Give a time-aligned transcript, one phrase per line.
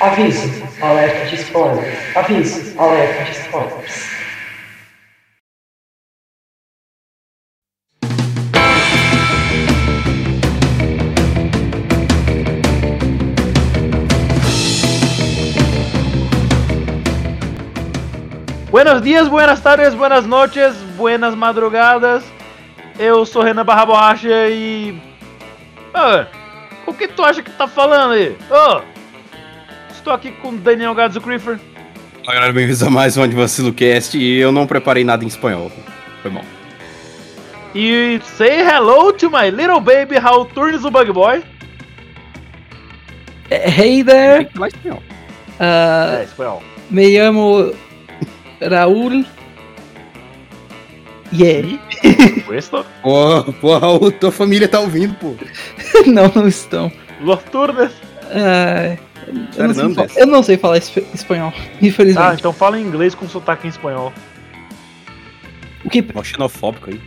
[0.00, 0.48] Aviso,
[0.80, 2.16] alerta de spoilers.
[2.16, 4.10] Aviso, alerta de spoilers.
[18.70, 22.24] Buenos dias, buenas tardes, buenas noches, buenas madrugadas.
[22.98, 24.98] Eu sou Renan Barra Borracha e.
[25.92, 26.26] Ah,
[26.86, 28.34] o que tu acha que tá falando aí?
[28.50, 28.80] Oh,
[30.00, 31.58] estou aqui com Daniel Gadzo Creeper.
[32.24, 35.70] Olá galera, bem-vindos a mais um Anivacilo Cast e eu não preparei nada em espanhol.
[36.22, 36.44] Foi bom.
[37.74, 41.42] E say hello to my little baby How Turns o Bug Boy.
[43.50, 45.02] Hey Tem there, que espanhol.
[45.58, 46.62] ah, É, espanhol.
[46.90, 47.72] me llamo
[48.60, 49.24] Raúl.
[51.32, 51.78] Yeah.
[52.48, 52.84] Questo.
[53.02, 55.34] Pô, pô, Raul, tua família tá ouvindo, pô.
[56.06, 56.90] não, não estão.
[57.20, 57.92] Los Turnes.
[58.32, 58.96] Ah,
[59.56, 62.38] eu, não sei, eu não sei falar esp- espanhol, Ah, infelizmente.
[62.40, 64.12] então fala em inglês com sotaque em espanhol.
[65.84, 66.02] O que?
[66.14, 67.00] Mó xenofóbico aí.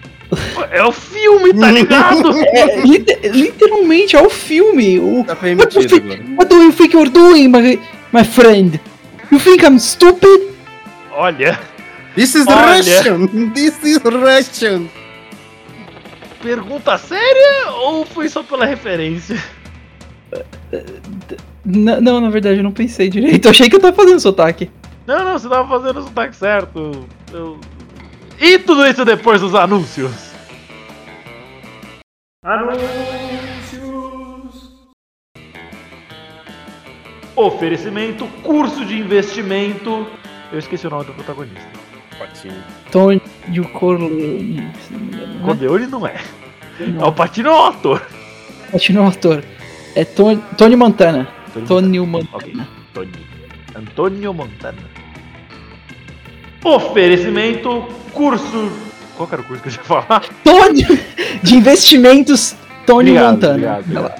[0.71, 2.31] É o filme, tá ligado?
[2.53, 4.99] É, lite- literalmente é o filme.
[4.99, 6.35] O, Tá what, do permitido you think, agora.
[6.37, 7.79] what do you think you're doing, my,
[8.11, 8.79] my friend?
[9.31, 10.53] You think I'm stupid?
[11.11, 11.59] Olha,
[12.15, 12.77] This is Olha.
[12.77, 13.27] Russian!
[13.53, 14.87] This is Russian!
[16.41, 19.41] pergunta séria ou foi só pela referência?
[21.65, 23.45] Não, na verdade eu não pensei direito.
[23.45, 24.69] Eu achei que eu tava fazendo sotaque.
[25.07, 27.07] Não, não, você tava fazendo o sotaque certo.
[27.31, 27.59] Eu-
[28.39, 30.31] E tudo isso depois dos anúncios.
[32.43, 32.83] Anúncios.
[37.35, 40.05] Oferecimento, curso de investimento.
[40.51, 41.61] Eu esqueci o nome do protagonista.
[42.19, 42.53] Patinho.
[42.91, 43.19] Tony
[43.73, 44.71] Corleone.
[44.91, 45.41] não né?
[45.43, 46.15] Codeone não é.
[46.79, 48.05] É o Patino é o ator.
[48.71, 49.43] Continua o ator.
[49.95, 51.27] É Tony, Tony Montana.
[51.67, 52.67] Tony Montana.
[52.93, 53.11] Tony.
[53.75, 54.77] Antônio Montana.
[56.63, 58.71] Oferecimento, curso.
[59.15, 60.23] Qual era o curso que eu ia falar?
[60.43, 60.85] Tony
[61.41, 62.55] de investimentos
[62.85, 63.53] Tony Obrigado, Montana.
[63.53, 64.15] obrigado, lá.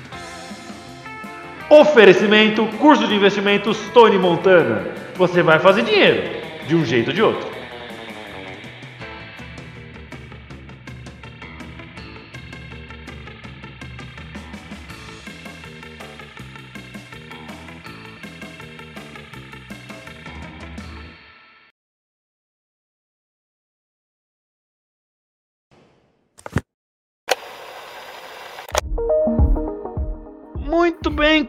[1.69, 4.87] Oferecimento, curso de investimentos Tony Montana.
[5.15, 6.23] Você vai fazer dinheiro,
[6.67, 7.52] de um jeito ou de outro.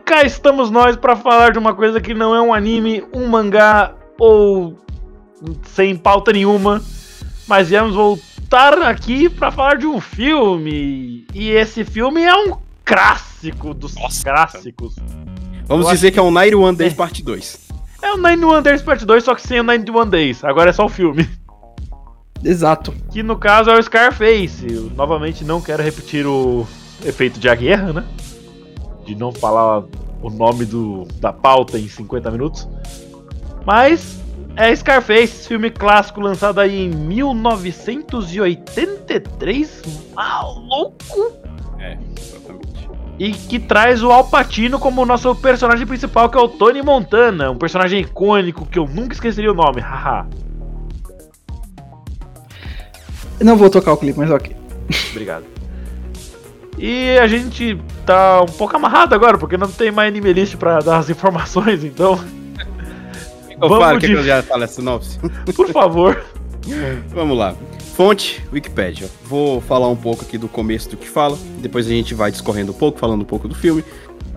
[0.04, 3.94] Cá estamos nós para falar de uma coisa que não é um anime, um mangá
[4.18, 4.78] ou
[5.64, 6.82] sem pauta nenhuma,
[7.46, 11.26] mas viemos voltar aqui para falar de um filme.
[11.34, 14.22] E esse filme é um clássico dos Nossa.
[14.24, 14.96] clássicos.
[15.66, 16.96] Vamos Eu dizer que é o 91 Days É.
[16.96, 17.64] parte 2.
[18.02, 20.44] É o 91 Days Part 2, só que sem o 91 Days.
[20.44, 21.26] Agora é só o filme.
[22.44, 22.92] Exato.
[23.10, 24.66] Que no caso é o Scarface.
[24.70, 26.66] Eu, novamente não quero repetir o
[27.02, 28.04] efeito de a guerra, né?
[29.04, 29.84] De não falar
[30.22, 32.68] o nome do, da pauta em 50 minutos.
[33.66, 34.22] Mas
[34.56, 39.82] é Scarface, filme clássico lançado aí em 1983.
[40.14, 41.32] Maluco!
[41.78, 42.88] É, exatamente.
[43.18, 47.50] E que traz o Al Pacino como nosso personagem principal, que é o Tony Montana.
[47.50, 50.26] Um personagem icônico que eu nunca esqueceria o nome, haha.
[53.40, 54.54] Não vou tocar o clipe, mas ok.
[55.10, 55.53] Obrigado.
[56.86, 60.80] E a gente tá um pouco amarrado agora, porque não tem mais anime list pra
[60.80, 62.12] dar as informações, então,
[63.58, 65.18] Ô, Vamos quer de- que eu já fale a sinopse?
[65.56, 66.22] por favor.
[67.08, 67.54] Vamos lá.
[67.96, 69.08] Fonte, Wikipedia.
[69.24, 72.72] Vou falar um pouco aqui do começo do que fala, depois a gente vai discorrendo
[72.72, 73.82] um pouco, falando um pouco do filme,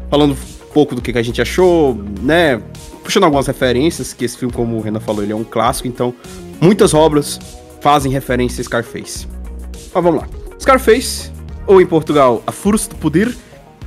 [0.10, 2.62] falando um pouco do que, que a gente achou, né?
[3.04, 6.14] Puxando algumas referências, que esse filme, como o Renan falou, ele é um clássico, então
[6.62, 7.40] muitas obras
[7.82, 9.28] fazem referência a Scarface.
[9.94, 10.28] Mas vamos lá.
[10.62, 11.30] Scarface,
[11.68, 13.36] ou em Portugal, A do Poder,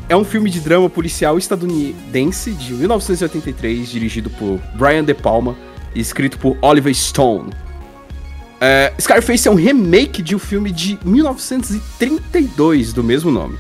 [0.09, 5.57] é um filme de drama policial estadunidense de 1983, dirigido por Brian De Palma
[5.95, 7.51] e escrito por Oliver Stone.
[8.61, 13.59] É, Scarface é um remake de um filme de 1932 do mesmo nome.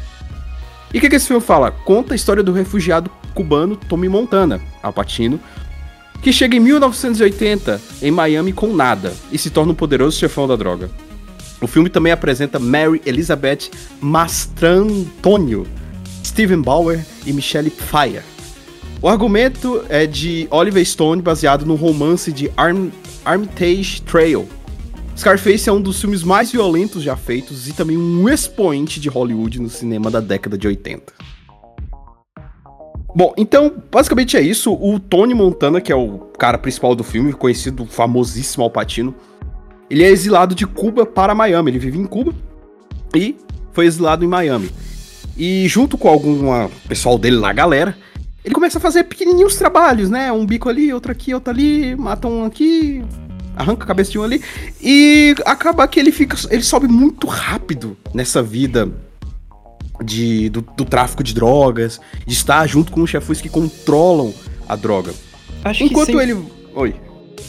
[0.92, 1.70] E o que, que esse filme fala?
[1.70, 5.40] Conta a história do refugiado cubano Tommy Montana, Al Pacino,
[6.20, 10.56] que chega em 1980 em Miami com nada e se torna um poderoso chefão da
[10.56, 10.90] droga.
[11.60, 13.70] O filme também apresenta Mary Elizabeth
[14.00, 15.66] Mastrantonio,
[16.24, 18.22] Steven Bauer e Michelle Pfeiffer.
[19.02, 22.88] O argumento é de Oliver Stone baseado no romance de Arm
[23.24, 24.48] Armitage Trail.
[25.16, 29.60] Scarface é um dos filmes mais violentos já feitos e também um expoente de Hollywood
[29.60, 31.12] no cinema da década de 80.
[33.14, 34.72] Bom, então, basicamente é isso.
[34.72, 39.14] O Tony Montana, que é o cara principal do filme, conhecido, famosíssimo Al Pacino,
[39.90, 41.72] ele é exilado de Cuba para Miami.
[41.72, 42.32] Ele vive em Cuba
[43.14, 43.36] e
[43.72, 44.70] foi exilado em Miami.
[45.36, 47.96] E junto com algum pessoal dele lá, galera,
[48.44, 50.30] ele começa a fazer pequenininhos trabalhos, né?
[50.30, 53.02] Um bico ali, outro aqui, outro ali, mata um aqui,
[53.56, 54.42] arranca a cabeça de um ali.
[54.80, 56.36] E acaba que ele fica.
[56.50, 58.88] Ele sobe muito rápido nessa vida
[60.04, 64.32] de, do, do tráfico de drogas, de estar junto com os chefões que controlam
[64.68, 65.12] a droga.
[65.64, 66.30] Acho Enquanto que sempre...
[66.30, 66.44] ele.
[66.74, 66.94] Oi.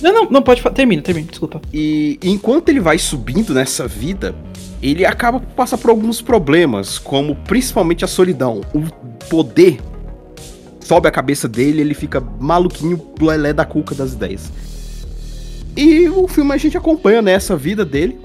[0.01, 0.61] Não, não, não, pode.
[0.71, 1.61] Termina, termina, desculpa.
[1.73, 4.35] E enquanto ele vai subindo nessa vida,
[4.81, 8.61] ele acaba por passar por alguns problemas, como principalmente a solidão.
[8.73, 8.81] O
[9.27, 9.79] poder
[10.79, 14.51] sobe a cabeça dele, ele fica maluquinho, lelé da cuca das ideias.
[15.77, 18.19] E o filme a gente acompanha nessa vida dele,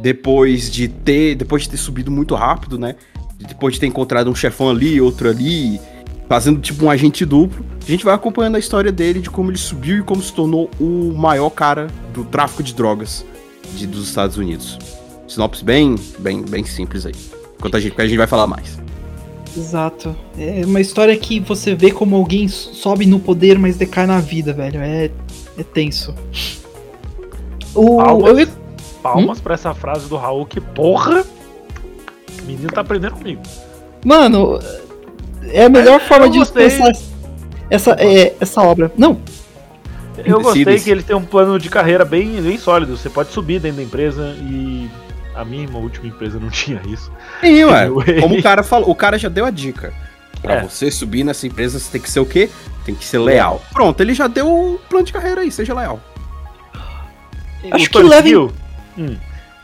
[0.00, 2.96] depois de ter, depois de ter subido muito rápido, né?
[3.38, 5.80] Depois de ter encontrado um chefão ali, outro ali,
[6.28, 7.64] fazendo tipo um agente duplo.
[7.86, 10.70] A gente vai acompanhando a história dele, de como ele subiu e como se tornou
[10.80, 13.24] o maior cara do tráfico de drogas
[13.74, 14.78] de, dos Estados Unidos.
[15.28, 17.14] Sinopse bem, bem, bem simples aí.
[17.58, 18.78] Enquanto a gente, a gente vai falar mais.
[19.56, 20.14] Exato.
[20.36, 24.52] É uma história que você vê como alguém sobe no poder, mas decai na vida,
[24.52, 24.80] velho.
[24.80, 25.10] É,
[25.56, 26.14] é tenso.
[27.74, 28.48] O, Palmas, eu-
[29.02, 31.24] palmas pra essa frase do Raul, que porra!
[32.42, 33.42] O menino tá aprendendo comigo.
[34.04, 34.58] Mano,
[35.52, 36.66] é a melhor forma eu de gostei.
[36.66, 36.92] expressar
[37.70, 38.90] essa, é, essa obra.
[38.96, 39.20] Não,
[40.24, 42.96] Eu gostei que ele tem um plano de carreira bem, bem sólido.
[42.96, 44.88] Você pode subir dentro da empresa e
[45.34, 47.10] a minha última empresa não tinha isso.
[47.40, 47.88] Sim, ué.
[48.20, 49.92] Como o cara falou, o cara já deu a dica.
[50.40, 50.62] Pra É.
[50.62, 52.50] você subir nessa empresa, você tem que ser o quê?
[52.84, 53.62] Tem que ser leal.
[53.72, 55.98] Pronto, ele já deu o plano de carreira aí, seja leal.
[57.72, 58.52] Acho que Tony leva em- Hill,
[58.98, 59.16] hum.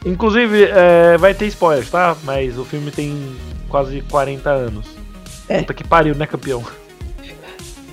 [0.07, 2.17] Inclusive, é, vai ter spoilers, tá?
[2.25, 3.37] Mas o filme tem
[3.69, 4.87] quase 40 anos.
[5.51, 5.59] É.
[5.59, 6.63] Puta que pariu, né, campeão?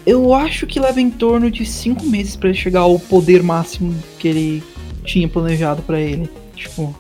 [0.06, 3.94] eu acho que leva em torno de cinco meses pra ele chegar ao poder máximo
[4.18, 4.64] que ele
[5.04, 6.30] tinha planejado pra ele.
[6.56, 6.96] Tipo.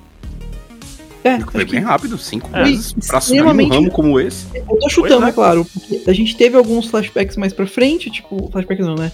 [1.24, 2.64] É, Foi bem que rápido, cinco É.
[2.64, 2.94] meses.
[3.08, 4.46] Pra Extremamente- ramo como esse.
[4.56, 5.32] Eu tô chutando, Pois é.
[5.34, 9.12] claro, porque a gente teve alguns flashbacks mais pra frente, tipo, flashbacks não, né?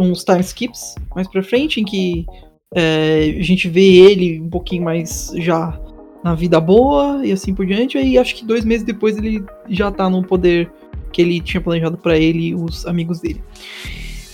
[0.00, 2.26] Uns time skips mais pra frente, em que
[2.74, 5.78] é, a gente vê ele um pouquinho mais já
[6.22, 9.90] na vida boa e assim por diante, aí acho que dois meses depois ele já
[9.90, 10.70] tá no poder
[11.12, 13.42] que ele tinha planejado pra ele e os amigos dele.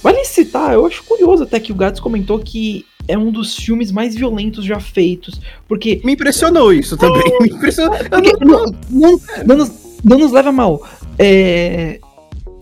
[0.02, 3.90] Vale citar, eu acho curioso até que o Gats comentou que é um dos filmes
[3.90, 7.22] mais violentos já feitos, porque Me impressionou isso também.
[7.40, 7.96] Me impressionou.
[7.98, 9.72] Porque não- não, não, nos,
[10.04, 10.86] não nos leva mal.
[11.18, 11.98] É.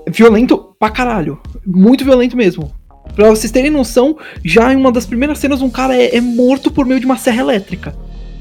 [0.08, 1.38] Violento pra caralho.
[1.66, 2.70] Muito violento mesmo.
[3.14, 6.70] Pra vocês terem noção, já em uma das primeiras cenas, um cara é, é morto
[6.70, 7.94] por meio de uma serra elétrica.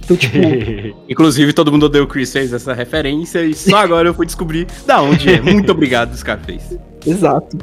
[0.05, 0.37] Então, tipo,
[1.09, 4.67] Inclusive, todo mundo odeia o Chris fez essa referência e só agora eu fui descobrir
[4.85, 5.41] da onde é.
[5.41, 6.79] Muito obrigado, Scarface.
[7.05, 7.57] exato.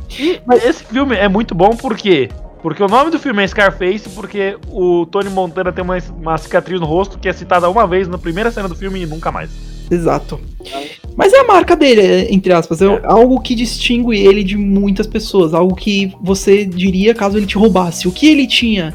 [0.46, 2.28] Mas esse filme é muito bom por quê?
[2.62, 6.80] Porque o nome do filme é Scarface, porque o Tony Montana tem uma, uma cicatriz
[6.80, 9.50] no rosto que é citada uma vez na primeira cena do filme e nunca mais.
[9.90, 10.40] Exato.
[11.16, 12.80] Mas é a marca dele, é, entre aspas.
[12.80, 15.52] É algo que distingue ele de muitas pessoas.
[15.52, 18.08] Algo que você diria caso ele te roubasse.
[18.08, 18.94] O que ele tinha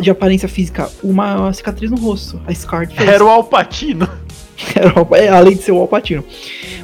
[0.00, 0.90] de aparência física?
[1.02, 2.40] Uma cicatriz no rosto.
[2.46, 2.96] A Face.
[2.98, 4.08] Era o Alpatino.
[4.74, 6.24] Era o- é, além de ser o Alpatino.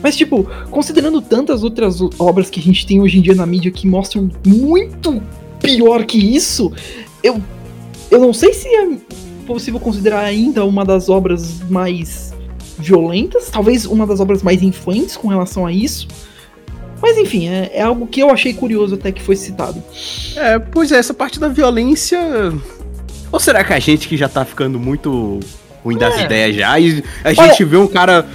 [0.02, 3.70] Mas, tipo, considerando tantas outras obras que a gente tem hoje em dia na mídia
[3.70, 5.22] que mostram muito
[5.60, 6.72] pior que isso,
[7.22, 7.40] eu,
[8.10, 8.88] eu não sei se é
[9.46, 12.32] possível considerar ainda uma das obras mais
[12.78, 16.08] violentas, talvez uma das obras mais influentes com relação a isso.
[17.00, 19.82] Mas enfim, é, é algo que eu achei curioso até que foi citado.
[20.36, 22.20] É, pois é, essa parte da violência.
[23.32, 25.40] Ou será que a gente que já tá ficando muito
[25.82, 26.24] ruim das É.
[26.24, 26.78] ideias já?
[26.78, 28.26] E a gente vê um cara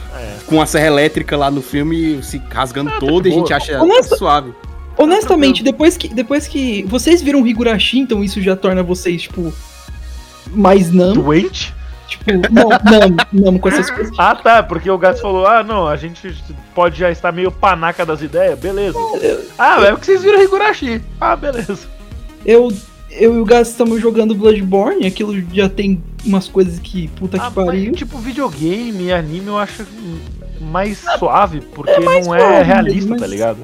[0.47, 4.15] com a serra elétrica lá no filme se rasgando todo e a gente acha Honesta-
[4.17, 4.53] suave.
[4.97, 9.53] Honestamente, depois que, depois que vocês viram Higurashi, então isso já torna vocês, tipo,
[10.51, 11.13] mais namo.
[11.21, 11.73] Doente?
[12.07, 14.13] Tipo, não, namo, namo com essas coisas.
[14.17, 16.33] Ah tá, porque o gato falou: ah não, a gente
[16.73, 18.97] pode já estar meio panaca das ideias, beleza.
[19.59, 21.01] Ah, é porque vocês viram Higurashi.
[21.19, 21.79] Ah, beleza.
[22.45, 22.71] Eu,
[23.11, 27.47] eu e o Gas estamos jogando Bloodborne, aquilo já tem umas coisas que puta Ah,
[27.49, 27.89] que pariu.
[27.91, 29.85] mas, tipo, videogame e anime eu acho
[30.61, 33.59] mais suave, porque mais não é suave, realista, mas- tá ligado?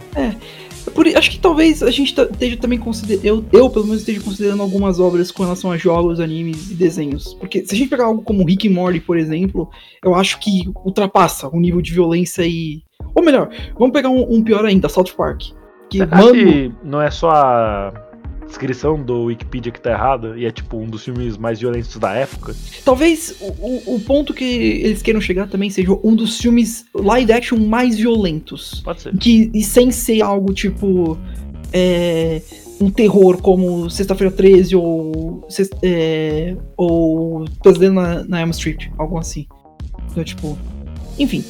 [0.94, 3.26] Por, acho que talvez a gente tá- esteja também considerando.
[3.26, 7.34] Eu, eu, pelo menos, esteja considerando algumas obras com relação a jogos, animes e desenhos.
[7.36, 9.70] Porque se a gente pegar algo como Rick e Morty, por exemplo,
[10.04, 12.84] eu acho que ultrapassa o nível de violência e.
[13.16, 15.44] Ou melhor, vamos pegar um, um pior ainda, South Park.
[15.90, 17.94] Que, Será mano, que não é só a
[18.54, 22.14] descrição do Wikipedia que tá errada e é tipo um dos filmes mais violentos da
[22.14, 22.56] época?
[22.86, 27.58] talvez o, o- ponto que eles queiram chegar também seja um dos filmes live action
[27.58, 28.82] mais violentos.
[28.86, 29.18] Pode ser.
[29.18, 31.18] que e sem ser algo tipo
[31.72, 32.42] é,
[32.80, 35.48] um terror como Sexta-feira 13 ou
[35.82, 39.48] é, ou Pesadelo na, na Elm Street, algo assim.
[40.12, 40.58] Então, tipo,
[41.18, 41.44] enfim.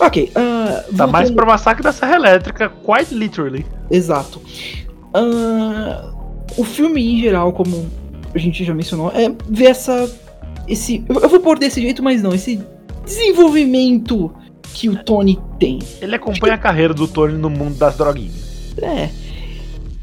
[0.00, 0.30] Ok.
[0.34, 3.66] ah, Tá mais pra massacre da Serra Elétrica, quite literally.
[3.90, 4.40] Exato.
[5.12, 6.12] Ah,
[6.56, 7.88] o filme em geral, como
[8.34, 10.10] a gente já mencionou, é ver essa.
[10.66, 11.04] Esse.
[11.08, 12.60] Eu vou pôr desse jeito, mas não, esse
[13.04, 14.30] desenvolvimento
[14.74, 15.78] que o Tony tem.
[16.00, 18.74] Ele acompanha a carreira do Tony no mundo das droguinhas.
[18.82, 19.08] É.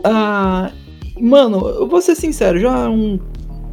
[0.04, 0.72] Ah,
[1.20, 3.20] mano, eu vou ser sincero, já um-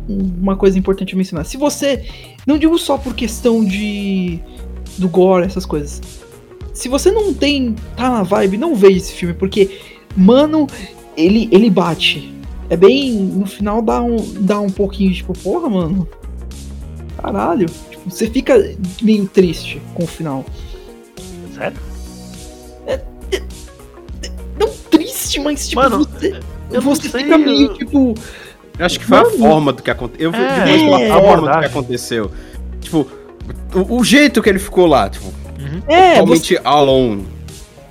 [0.09, 1.45] uma coisa importante a mencionar.
[1.45, 2.05] Se você.
[2.47, 4.39] Não digo só por questão de.
[4.99, 6.01] do gore, essas coisas.
[6.75, 7.75] Se você não tem.
[7.97, 9.79] tá na vibe, não veja esse filme, porque,
[10.17, 10.67] mano,
[11.17, 12.32] ele, ele bate.
[12.73, 13.13] É bem.
[13.13, 16.09] No final dá um, dá um pouquinho, tipo, porra, mano.
[17.21, 17.67] Caralho.
[17.91, 20.43] Tipo, você fica meio triste com o final.
[21.55, 21.77] Sério?
[24.59, 28.15] Não triste, mas tipo, Mano, você, eu não você sei, fica meio eu- tipo.
[28.79, 29.39] Eu acho que foi a Mano.
[29.39, 30.25] forma do que aconteceu.
[30.27, 32.31] Eu vi É, depois pela é, forma do que aconteceu.
[32.81, 33.07] Tipo,
[33.75, 35.27] o, o jeito que ele ficou lá, tipo,
[35.87, 37.27] É, você, totalmente alone.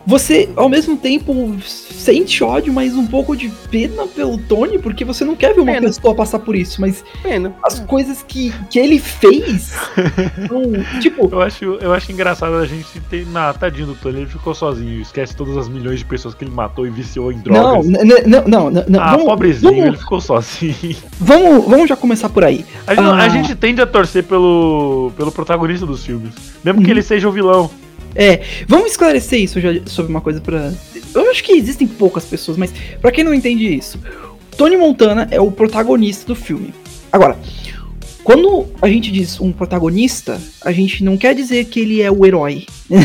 [0.05, 5.24] Você ao mesmo tempo sente ódio, mas um pouco de pena pelo Tony, porque você
[5.24, 5.88] não quer ver uma Pena.
[5.88, 7.53] pessoa passar por isso, mas Pena.
[7.63, 9.74] as coisas que, que ele fez
[10.48, 13.25] são, tipo, Eu acho, eu acho engraçado a gente ter.
[13.27, 15.00] Na tadinho do Tony, ele ficou sozinho.
[15.01, 17.86] Esquece todas as milhões de pessoas que ele matou e viciou em não, drogas.
[17.88, 20.96] n- n- não, não, não, não, ah, vamos, pobrezinho, vamos, ele ficou sozinho.
[21.20, 22.65] vamos, vamos já começar por aí.
[22.88, 23.29] A gente, a Ah.
[23.29, 26.34] gente tende a torcer pelo, pelo protagonista dos filmes.
[26.63, 26.91] Mesmo que Uhum.
[26.91, 27.70] ele seja o vilão.
[28.67, 30.71] Vamos esclarecer isso já sobre uma coisa pra.
[31.13, 33.99] Eu acho que existem poucas pessoas, mas pra quem não entende isso,
[34.57, 36.73] Tony Montana é o protagonista do filme.
[37.11, 37.37] Agora,
[38.23, 42.25] quando a gente diz um protagonista, a gente não quer dizer que ele é o
[42.25, 42.65] herói.
[42.89, 43.01] não.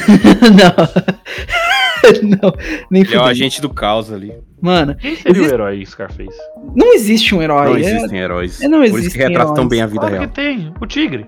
[2.22, 2.52] não,
[2.90, 4.32] nem Ele é o agente do caos ali.
[4.60, 6.38] Mano, Quem seria Existe- o herói Scarface?
[6.74, 7.68] não existe um herói.
[7.68, 8.60] Não é- existem heróis.
[8.60, 10.28] é, não Por isso que retrata tão bem a vida Claro real.
[10.28, 11.26] que tem, o Tigre.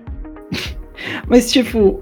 [1.27, 2.01] Mas, tipo,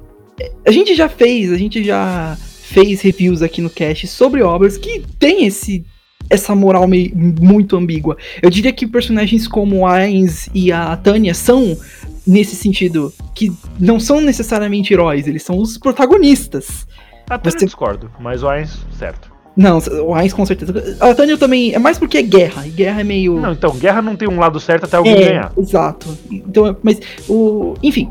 [0.66, 5.04] a gente já fez, a gente já fez reviews aqui no cast sobre obras que
[5.20, 5.84] tem esse
[6.30, 8.18] essa moral meio, muito ambígua.
[8.42, 11.78] Eu diria que personagens como a Ainz e a Tânia são
[12.26, 16.86] nesse sentido que não são necessariamente heróis, eles são os protagonistas.
[17.30, 19.32] Até Você- eu discordo, mas o Ainz, certo.
[19.56, 20.98] Não, o Ainz com certeza.
[21.00, 24.02] A Tânia também é mais porque é guerra, e guerra é meio Não, então, guerra
[24.02, 25.54] não tem um lado certo até alguém é, ganhar.
[25.58, 26.08] Exato.
[26.30, 28.10] Então, mas o, enfim.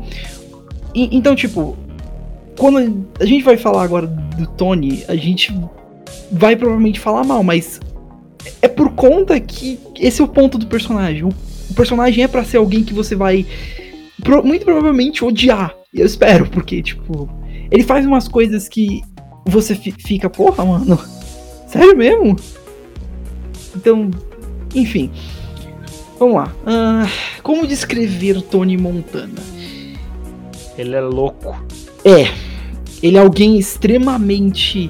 [0.95, 1.77] E- então, tipo,
[2.57, 5.53] quando a gente vai falar agora do Tony, a gente
[6.31, 7.79] vai provavelmente falar mal, mas
[8.61, 11.23] é por conta que esse é o ponto do personagem.
[11.23, 11.29] O,
[11.75, 13.45] personagem é pra ser alguém que você vai
[14.43, 15.75] muito provavelmente odiar.
[15.93, 17.29] Eu espero, porque tipo,
[17.69, 19.01] ele faz umas coisas que
[19.45, 20.99] você fi- fica, porra, mano.
[21.67, 22.35] Sério mesmo?
[23.75, 24.09] Então,
[24.73, 25.11] enfim.
[26.17, 26.51] Vamos lá.
[26.65, 27.07] Ah,
[27.43, 29.39] como descrever Tony Montana?
[30.77, 31.55] Ele é louco.
[32.07, 32.31] É,
[33.03, 34.89] ele é alguém extremamente.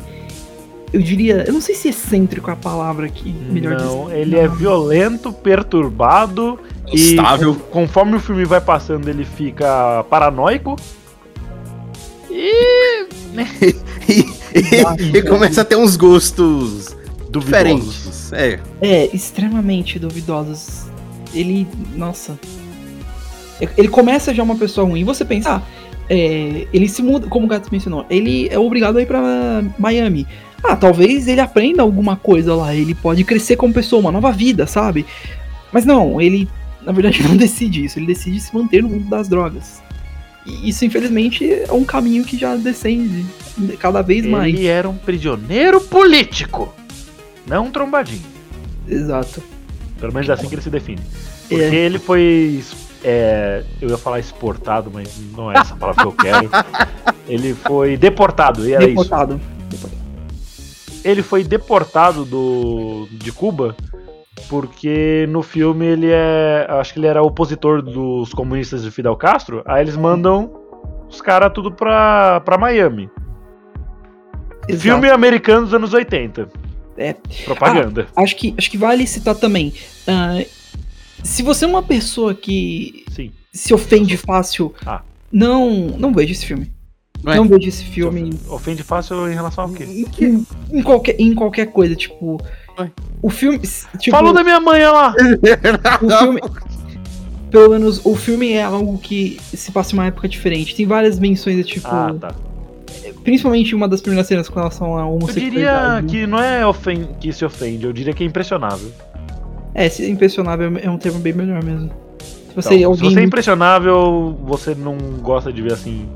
[0.93, 1.43] Eu diria.
[1.47, 3.31] Eu não sei se excêntrico é a palavra aqui.
[3.49, 4.19] Melhor não, dizer.
[4.19, 6.59] ele é violento, perturbado
[6.91, 7.51] Instável.
[7.51, 10.75] e con- conforme o filme vai passando ele fica paranoico.
[14.07, 16.95] E e começa a ter uns gostos
[17.29, 17.43] duvidosos.
[17.43, 18.33] diferentes.
[18.33, 18.59] É.
[18.81, 20.85] É, extremamente duvidosos.
[21.33, 21.67] Ele.
[21.95, 22.39] Nossa.
[23.77, 25.03] Ele começa já uma pessoa ruim.
[25.03, 25.61] Você pensa, ah,
[26.09, 30.25] é, ele se muda, como o Gato mencionou, ele é obrigado a ir pra Miami.
[30.63, 32.73] Ah, talvez ele aprenda alguma coisa lá.
[32.73, 35.05] Ele pode crescer como pessoa, uma nova vida, sabe?
[35.71, 36.47] Mas não, ele
[36.83, 37.99] na verdade não decide isso.
[37.99, 39.81] Ele decide se manter no mundo das drogas.
[40.45, 43.25] E isso, infelizmente, é um caminho que já descende
[43.79, 44.53] cada vez mais.
[44.53, 46.73] Ele era um prisioneiro político,
[47.45, 48.21] não um trombadinho.
[48.87, 49.43] Exato.
[49.99, 51.01] Pelo menos é assim que ele se define.
[51.49, 51.75] Porque É.
[51.75, 52.63] ele foi.
[53.09, 56.49] É, eu ia falar exportado, mas não é essa palavra que eu quero.
[57.25, 59.01] Ele foi deportado, e era isso.
[59.01, 59.39] Deportado.
[61.05, 63.77] Ele foi deportado do, de Cuba
[64.49, 66.67] porque no filme ele é.
[66.69, 69.61] Acho que ele era opositor dos comunistas de Fidel Castro.
[69.65, 70.51] Aí eles mandam
[71.09, 73.09] os caras tudo pra, pra Miami.
[74.67, 74.81] Exato.
[74.81, 76.49] Filme americano dos anos 80.
[76.97, 77.15] É.
[77.45, 78.07] Propaganda.
[78.15, 79.73] Acho que, acho que vale citar também.
[80.07, 80.43] ah,
[81.23, 83.31] se você é uma pessoa que Sim.
[83.53, 85.01] se ofende fácil, Ah.
[85.31, 86.71] não, não veja esse filme.
[87.25, 87.35] Ué?
[87.35, 89.85] Não veja esse filme Ofende fácil em relação ao quê?
[90.21, 92.37] em, em qualquer, em qualquer coisa, tipo.
[93.23, 93.59] O filme.
[93.99, 95.15] Tipo, Falou da minha mãe, olha lá!
[96.03, 96.41] o filme.
[97.49, 100.75] Pelo menos o filme é algo que se passa em uma época diferente.
[100.75, 101.87] Tem várias menções, tipo.
[101.87, 102.35] Ah, tá.
[103.23, 105.51] Principalmente uma das primeiras cenas com relação a Eu homossexualidade.
[105.55, 106.07] diria né?
[106.07, 108.91] que não é ofen que se ofende, eu diria que é impressionável.
[109.77, 111.91] É, se impressionável é um termo bem melhor mesmo.
[112.19, 112.95] Se você Então.
[112.95, 116.09] Se você é impressionável, você não gosta de ver assim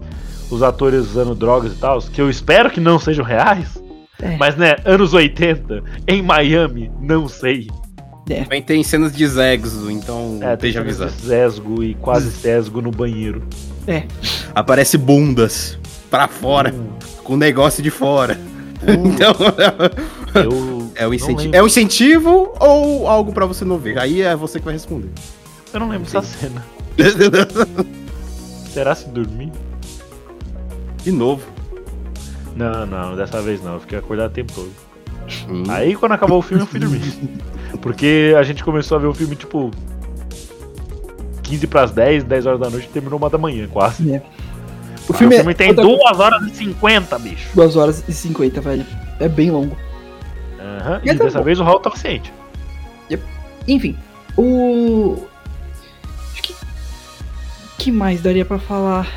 [0.49, 3.81] os atores usando drogas e tal, que eu espero que não sejam reais.
[4.19, 4.35] É.
[4.37, 7.67] Mas né, anos 80, em Miami, não sei.
[8.27, 11.27] Também tem cenas de sexo, então É, tem esteja cenas de avisado.
[11.27, 13.43] sesgo e quase sesgo no banheiro.
[14.55, 15.77] Aparece bundas
[16.09, 16.73] pra fora,
[17.23, 18.39] com o negócio de fora.
[18.81, 19.35] Então,
[20.33, 23.97] Eu, é um, incentivo, é um incentivo ou algo pra você não ver?
[23.99, 25.09] Aí é você que vai responder.
[25.73, 26.63] eu não lembro dessa cena.
[28.71, 29.51] Será se dormir?
[31.03, 31.43] De novo.
[32.55, 33.73] Não, não, dessa vez não.
[33.75, 34.71] Eu fiquei acordado o tempo todo.
[35.49, 35.63] Hum.
[35.69, 37.01] Aí quando acabou o filme eu fui dormir.
[37.81, 39.71] Porque a gente começou a ver o filme tipo
[41.43, 44.03] 15 pras 10, 10 horas da noite e terminou uma da manhã, quase.
[45.07, 47.49] O O filme, filme, é tem outra- 2 horas e 50, bicho.
[47.55, 48.85] 2 horas e 50, velho.
[49.19, 49.75] É bem longo.
[50.61, 51.45] Aham, E E tá dessa bom.
[51.45, 52.31] vez o Raul tava ciente.
[53.67, 53.95] Enfim,
[54.37, 55.17] o.
[56.33, 56.55] Acho que.
[57.77, 59.07] que mais daria pra falar?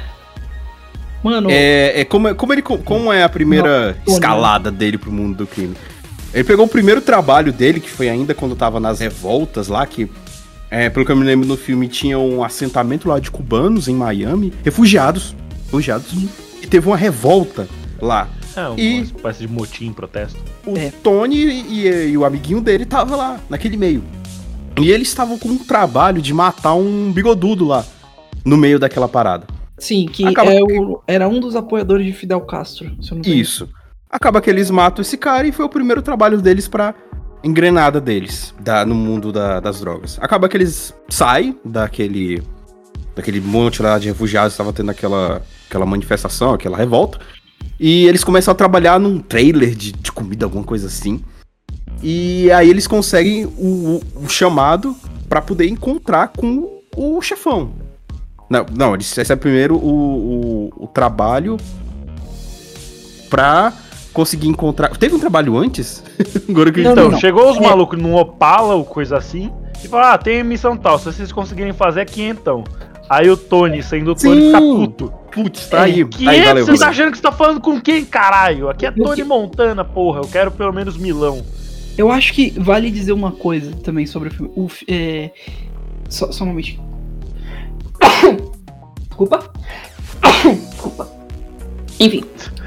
[1.23, 5.39] Mano, É, é como, como, ele, como é a primeira Não, escalada dele pro mundo
[5.39, 5.75] do crime?
[6.35, 10.11] Ele pegou o primeiro trabalho dele, que foi ainda quando tava nas revoltas lá, que,
[10.71, 13.95] é, pelo que eu me lembro no filme, tinha um assentamento lá de cubanos em
[13.95, 15.35] Miami, refugiados,
[15.65, 16.13] refugiados,
[16.61, 17.67] e teve uma revolta
[18.03, 18.29] lá.
[18.57, 20.39] É, uma E- espécie de motim, protesto.
[20.67, 20.91] O É.
[21.03, 24.03] Tony e, e o amiguinho dele tava lá, naquele meio.
[24.81, 27.85] E eles estavam com um trabalho de matar um bigodudo lá,
[28.45, 29.47] no meio daquela parada.
[29.79, 33.23] sim, que acaba- é o- era um dos apoiadores de Fidel Castro, se eu não
[33.23, 33.41] me engano.
[33.43, 33.69] Isso.
[34.09, 36.95] Acaba que eles matam esse cara e foi o primeiro trabalho deles pra
[37.43, 40.17] engrenada deles da, no mundo da- das drogas.
[40.23, 42.43] Acaba que eles saem daquele
[43.17, 47.19] daquele monte lá de refugiados que estava tendo aquela, aquela manifestação, aquela revolta.
[47.79, 51.23] E eles começam a trabalhar num trailer de, de comida, alguma coisa assim.
[52.03, 54.95] E aí eles conseguem o, o- o chamado
[55.29, 57.73] pra poder encontrar com o chefão.
[58.49, 61.57] Não, não eles recebem primeiro o, o, o trabalho
[63.31, 63.73] pra
[64.13, 64.97] conseguir encontrar.
[64.97, 66.03] Teve um trabalho antes?
[66.49, 67.19] Agora que Não, Então, não.
[67.19, 67.61] chegou os É.
[67.61, 69.51] malucos num Opala ou coisa assim,
[69.83, 72.65] e falou: ah, tem missão tal, se vocês conseguirem fazer é quinhentão.
[73.15, 75.13] Aí o Tony, sendo o Tony, fica puto.
[75.31, 76.03] Putz, tá aí.
[76.03, 76.45] Aí, 500?
[76.47, 78.69] valeu, Você tá achando que você tá falando com quem, caralho?
[78.69, 80.21] Aqui é Tony que- Montana, porra.
[80.21, 81.45] Eu quero pelo menos Milão.
[81.97, 84.53] Eu acho que vale dizer uma coisa também sobre o filme.
[84.57, 85.31] O, é...
[86.09, 86.83] só, só um momentinho.
[89.09, 89.53] Desculpa.
[90.71, 91.09] Desculpa.
[92.01, 92.25] Enfim.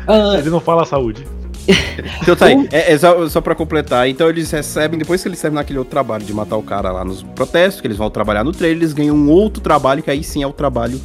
[0.08, 1.28] ah, Ele não fala saúde.
[2.22, 2.68] Então tá aí.
[2.72, 4.08] É, é só, só pra completar.
[4.08, 7.04] Então eles recebem, depois que eles terminam aquele outro trabalho de matar o cara lá
[7.04, 10.24] nos protestos, que eles vão trabalhar no trailer, eles ganham um outro trabalho, que aí
[10.24, 11.00] sim é o trabalho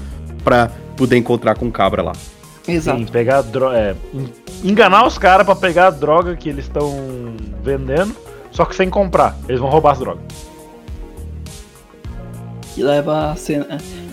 [0.44, 2.12] pra poder encontrar com o cabra lá.
[2.68, 2.98] exato.
[2.98, 4.28] Sim, pegar dro é, en-
[4.62, 8.14] enganar os caras pra pegar a droga que eles estão vendendo,
[8.50, 9.36] só que sem comprar.
[9.48, 10.22] Eles vão roubar as drogas.
[12.74, 13.66] Que leva a cena.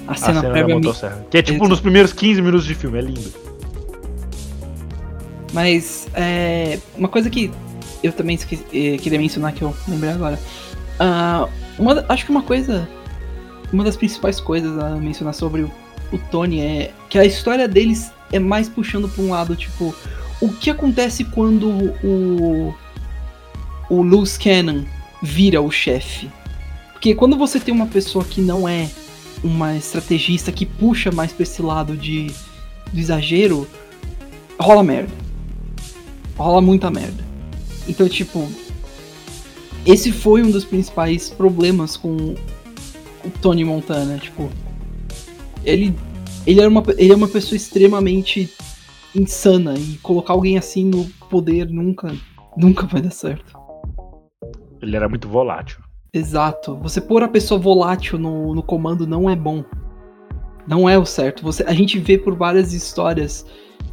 [0.08, 1.26] A A cena, cena da motosserra.
[1.30, 1.70] Que é tipo Exato.
[1.70, 3.32] nos primeiros 15 minutos de filme, é lindo.
[5.54, 7.52] Mas é, uma coisa que
[8.04, 10.40] eu também esque- eh, queria mencionar que eu lembrei agora.
[11.00, 12.88] Ah, uma acho que uma coisa.
[13.72, 15.72] Uma das principais coisas a mencionar sobre o,
[16.12, 19.94] o Tony é que a história deles é mais puxando pra um lado, tipo,
[20.42, 21.70] o que acontece quando
[22.04, 22.74] o.
[23.90, 24.84] O Loose Cannon
[25.22, 26.30] vira o chefe?
[26.94, 28.88] Porque quando você tem uma pessoa que não é
[29.44, 32.28] uma estrategista que puxa mais pra esse lado de
[32.94, 33.68] do exagero,
[34.60, 35.12] rola merda.
[36.39, 37.23] Rola muita merda.
[37.88, 38.47] Então, tipo,
[39.86, 42.15] esse foi um dos principais problemas com
[43.25, 44.49] o Tony Montana, tipo,
[45.65, 45.93] ele
[46.47, 48.49] ele era uma ele é uma pessoa extremamente
[49.13, 52.15] insana e colocar alguém assim no poder nunca
[52.56, 53.58] nunca vai dar certo.
[54.82, 55.80] Ele era muito volátil.
[56.13, 56.75] Exato.
[56.78, 59.63] Você pôr a pessoa volátil no, no comando não é bom.
[60.65, 61.43] Não é o certo.
[61.43, 63.45] Você, a gente vê por várias histórias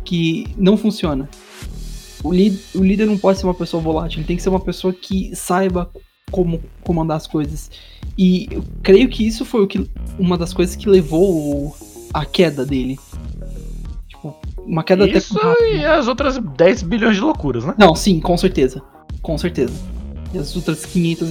[0.04, 1.28] que não funciona.
[2.26, 4.60] O, li- o líder não pode ser uma pessoa volátil, ele tem que ser uma
[4.60, 5.90] pessoa que saiba
[6.30, 7.70] como comandar as coisas.
[8.18, 11.76] E eu creio que isso foi o que, uma das coisas que levou
[12.12, 12.98] a queda dele.
[14.08, 15.76] Tipo, uma queda Isso até rápido.
[15.76, 17.74] e as outras 10 bilhões de loucuras, né?
[17.78, 18.82] Não, sim, com certeza.
[19.22, 19.74] Com certeza.
[20.34, 21.30] E as outras 500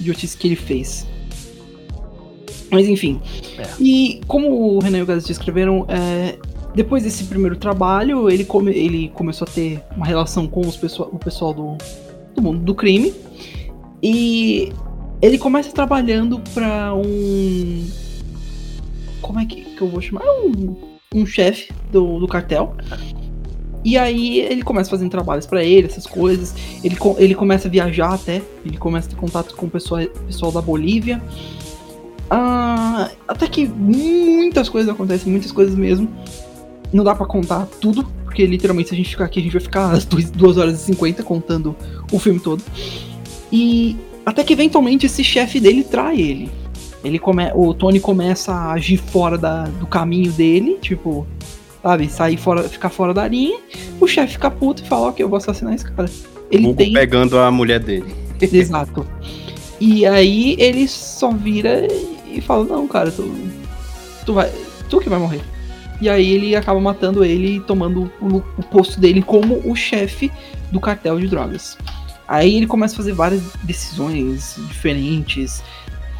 [0.00, 1.06] idiotices que ele fez.
[2.70, 3.20] Mas enfim.
[3.58, 3.68] É.
[3.80, 6.38] E como o Renan e o Gás descreveram, é,
[6.74, 11.08] depois desse primeiro trabalho, ele, come- ele começou a ter uma relação com os pessoa-
[11.12, 11.76] o pessoal do,
[12.34, 13.12] do mundo do crime.
[14.02, 14.72] E
[15.20, 17.86] ele começa trabalhando pra um.
[19.20, 20.22] Como é que, que eu vou chamar?
[20.24, 20.76] Um,
[21.14, 22.74] um chefe do, do cartel.
[23.84, 26.54] E aí ele começa fazendo trabalhos pra ele, essas coisas.
[26.84, 28.40] Ele, ele começa a viajar até.
[28.64, 31.20] Ele começa a ter contato com o pessoal, pessoal da Bolívia.
[32.30, 36.08] Ah, até que muitas coisas acontecem, muitas coisas mesmo.
[36.92, 39.60] Não dá pra contar tudo, porque literalmente se a gente ficar aqui, a gente vai
[39.60, 41.76] ficar às 2 horas e 50 contando
[42.10, 42.62] o filme todo.
[43.52, 46.50] E até que eventualmente esse chefe dele trai ele.
[47.02, 51.26] Ele come, o Tony começa a agir fora da, do caminho dele, tipo,
[51.82, 53.58] sabe, sair fora, ficar fora da linha.
[53.98, 56.10] O chefe fica puto e fala, ok, eu vou assassinar esse cara.
[56.50, 56.92] Ele Hugo tem.
[56.92, 58.14] pegando a mulher dele.
[58.40, 59.06] Exato.
[59.80, 61.86] E aí ele só vira
[62.30, 63.34] e fala, não, cara, tu.
[64.26, 64.50] Tu vai.
[64.88, 65.40] Tu que vai morrer.
[66.00, 70.30] E aí ele acaba matando ele e tomando o, o posto dele como o chefe
[70.72, 71.76] do cartel de drogas.
[72.26, 75.62] Aí ele começa a fazer várias decisões diferentes.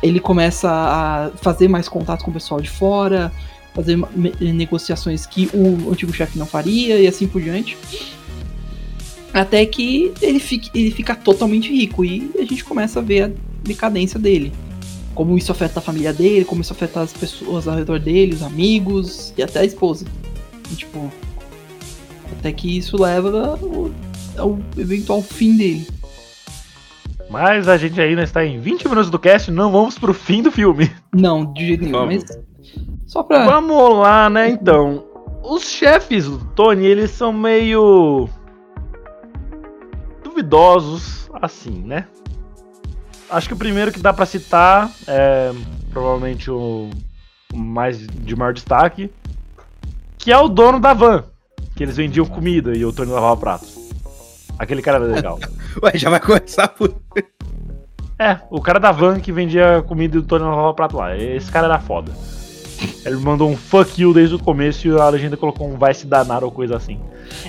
[0.02, 3.32] Ele começa a fazer mais contato com o pessoal de fora,
[3.74, 3.96] fazer
[4.40, 7.78] negociações que o antigo chefe não faria e assim por diante.
[9.32, 10.42] Até que ele
[10.74, 13.30] ele fica totalmente rico e a gente começa a ver a
[13.62, 14.52] decadência dele.
[15.14, 18.42] Como isso afeta a família dele, como isso afeta as pessoas ao redor dele, os
[18.42, 20.06] amigos e até a esposa.
[20.70, 21.10] E, tipo,
[22.32, 23.90] até que isso leva ao,
[24.38, 25.86] ao eventual fim dele.
[27.28, 30.50] Mas a gente ainda está em 20 minutos do cast, não vamos pro fim do
[30.50, 30.90] filme.
[31.12, 32.24] Não, de jeito nenhum, Vamos.
[32.24, 32.38] mas
[33.06, 33.44] só pra.
[33.44, 35.04] Vamos lá, né, então.
[35.42, 38.28] Os chefes do Tony, eles são meio.
[40.22, 42.06] duvidosos, assim, né?
[43.30, 45.52] Acho que o primeiro que dá pra citar é
[45.92, 46.90] provavelmente o
[47.52, 49.10] o mais de maior destaque,
[50.18, 51.24] que é o dono da van,
[51.74, 53.78] que eles vendiam comida e o Tony lavava pratos.
[54.58, 55.38] Aquele cara era legal.
[55.82, 56.94] Ué, já vai começar por.
[58.18, 61.16] É, o cara da van que vendia comida e o Tony lavava prato lá.
[61.16, 62.12] Esse cara era foda.
[63.04, 66.06] Ele mandou um fuck you desde o começo e a legenda colocou um vai se
[66.06, 66.98] danar ou coisa assim.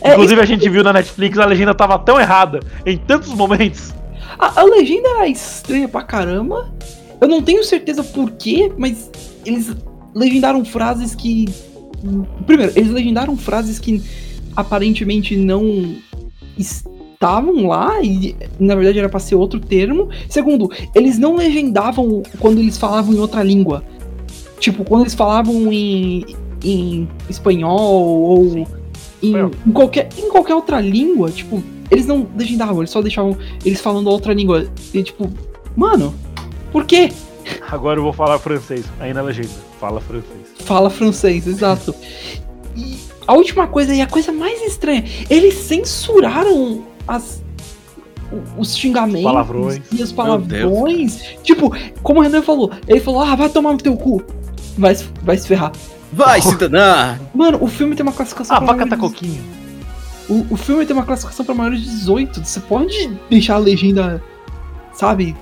[0.02, 3.94] É, Inclusive a gente viu na Netflix, a legenda tava tão errada em tantos momentos.
[4.38, 6.72] A, a legenda era estranha pra caramba.
[7.20, 9.10] Eu não tenho certeza por quê, mas
[9.46, 9.76] eles
[10.14, 11.46] legendaram frases que.
[12.46, 14.02] Primeiro, eles legendaram frases que
[14.56, 15.96] aparentemente não
[16.58, 20.10] estavam lá e na verdade era pra ser outro termo.
[20.28, 23.84] Segundo, eles não legendavam quando eles falavam em outra língua.
[24.60, 26.26] Tipo, quando eles falavam em,
[26.64, 28.68] em espanhol ou em,
[29.24, 34.08] em qualquer, em qualquer outra língua, tipo, eles não legendavam, eles só deixavam eles falando
[34.08, 34.66] outra língua.
[34.94, 35.32] E tipo,
[35.76, 36.16] mano,
[36.72, 37.12] por quê?
[37.70, 39.50] Agora eu vou falar francês, aí na legenda.
[39.80, 40.42] Fala francês.
[40.60, 41.94] Fala francês, exato.
[42.76, 47.42] E a última coisa, e a coisa mais estranha, eles censuraram as,
[48.58, 49.82] os xingamentos Palavrões.
[49.92, 51.22] e os palavrões.
[51.44, 54.24] Tipo, como o Renan falou, ele falou, ah, vai tomar no teu cu.
[54.78, 55.72] Vai, se- vai se ferrar.
[56.14, 57.20] Vai se danar!
[57.34, 59.44] Mano, o filme tem uma classificação Ah, pra vaca tá coquinho.
[60.30, 62.44] O, o filme tem uma classificação pra maiores de 18.
[62.44, 64.24] Você pode deixar a legenda,
[64.94, 65.36] sabe?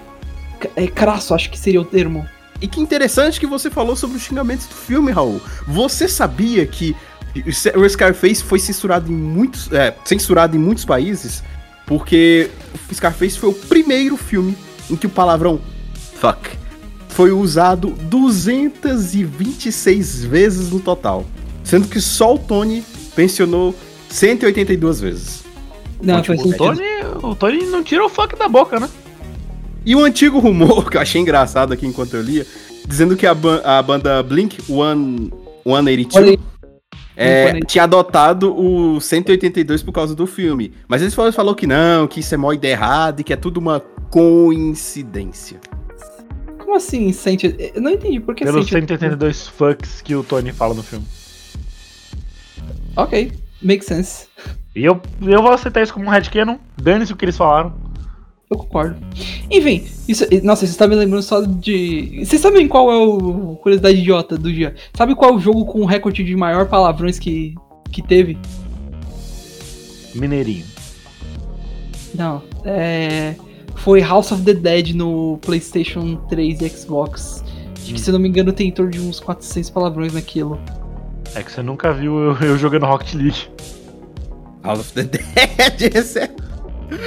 [0.76, 2.26] É crasso, acho que seria o termo.
[2.62, 5.42] E que interessante que você falou sobre os xingamentos do filme, Raul.
[5.68, 6.96] Você sabia que
[7.76, 11.44] o Scarface foi censurado em muitos, é, censurado em muitos países
[11.90, 12.50] porque
[12.90, 14.56] o Scarface foi o primeiro filme
[14.92, 15.60] em que o palavrão
[16.14, 16.52] fuck
[17.08, 21.26] foi usado 226 vezes no total,
[21.64, 22.86] sendo que só o Tony
[23.18, 23.74] mencionou
[24.10, 25.44] 182 vezes.
[26.02, 26.58] Não, Tipo, faz O sentido.
[26.58, 28.90] Tony, o Tony não tira o fuck da boca, né?
[29.86, 32.46] E um antigo rumor que eu achei engraçado aqui enquanto eu lia,
[32.88, 35.32] dizendo que a, ban- a banda Blink One-
[35.66, 36.40] 182 Olha aí.
[37.16, 37.72] é, 182.
[37.72, 40.74] tinha adotado o 182 por causa do filme.
[40.88, 43.36] Mas eles falaram, falou que não, que isso é mó ideia errada e que é
[43.36, 45.60] tudo uma coincidência.
[46.58, 47.56] Como assim, sente?
[47.76, 48.72] Eu não entendi por que Pelos sente.
[48.88, 51.06] 182 fucks que o Tony fala no filme.
[52.96, 54.28] Ok, makes sense.
[54.76, 56.58] E eu, eu vou aceitar isso como um headcanon.
[56.82, 57.74] Dane-se o que eles falaram.
[58.50, 58.96] Eu concordo.
[59.52, 60.26] Enfim, isso.
[60.44, 62.24] Nossa, você tá me lembrando só de.
[62.26, 63.56] Vocês sabem qual é o.
[63.58, 64.76] Curiosidade idiota do dia?
[64.96, 67.54] Sabe qual é o jogo com o recorde de maior palavrões que,
[67.92, 68.38] que teve?
[70.16, 70.66] Mineirinho.
[72.16, 72.42] Não.
[72.66, 73.36] É.
[73.76, 77.44] Foi House of the Dead no PlayStation 3 e Xbox.
[77.82, 80.60] Acho que, se eu não me engano, tem em torno de uns 400 palavrões naquilo.
[81.36, 83.48] É que você nunca viu eu, eu jogando Rocket League.
[84.64, 86.30] Out of the Dead, esse é...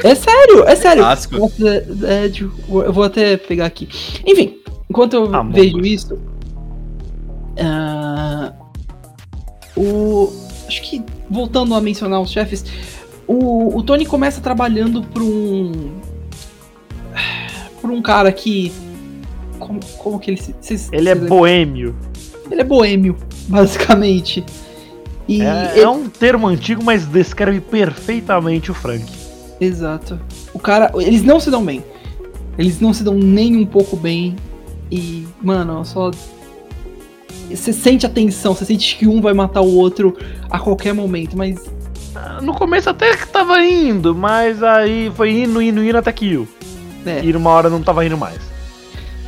[0.04, 1.02] É sério, é sério.
[1.02, 1.36] Clássico.
[1.38, 3.88] Nossa, é, tipo, eu vou até pegar aqui.
[4.24, 4.58] Enfim,
[4.88, 5.86] enquanto eu Among vejo Us.
[5.86, 6.18] isso.
[7.60, 8.52] ah,
[9.76, 10.32] o.
[10.68, 12.64] Acho que voltando a mencionar os chefes.
[13.26, 15.90] O, o Tony começa trabalhando pra um.
[17.80, 18.72] Por um cara que.
[19.58, 20.54] Como, como que ele se.
[20.60, 21.96] vocês- Ele é vocês- boêmio.
[22.50, 23.16] ele é boêmio,
[23.48, 24.44] basicamente.
[25.28, 29.04] E É, ele- é um termo antigo, mas descreve perfeitamente o Frank.
[29.60, 30.18] Exato.
[30.52, 30.90] O cara.
[30.96, 31.84] Eles não se dão bem.
[32.58, 34.36] Eles não se dão nem um pouco bem.
[34.90, 36.10] E, mano, só.
[37.50, 40.16] Você sente a tensão, você sente que um vai matar o outro
[40.50, 41.62] a qualquer momento, mas.
[42.14, 46.32] Ah, No começo até que tava indo, mas aí foi indo, indo, indo até que
[46.32, 46.46] eu.
[47.06, 48.38] É, E numa hora não tava indo mais.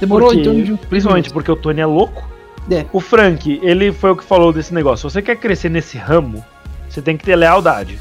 [0.01, 0.77] demorou Porque- em torno de um.
[0.77, 2.29] Principalmente porque o Tony é louco.
[2.71, 2.87] É.
[2.93, 5.09] O Frank, ele foi o que falou desse negócio.
[5.09, 6.45] Se você quer crescer nesse ramo,
[6.89, 7.99] você tem que ter lealdade.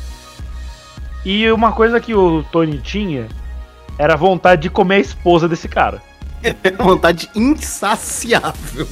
[1.26, 3.28] E uma coisa que o Tony tinha
[3.98, 6.02] era a vontade de comer a esposa desse cara.
[6.78, 8.88] Vontade insaciável.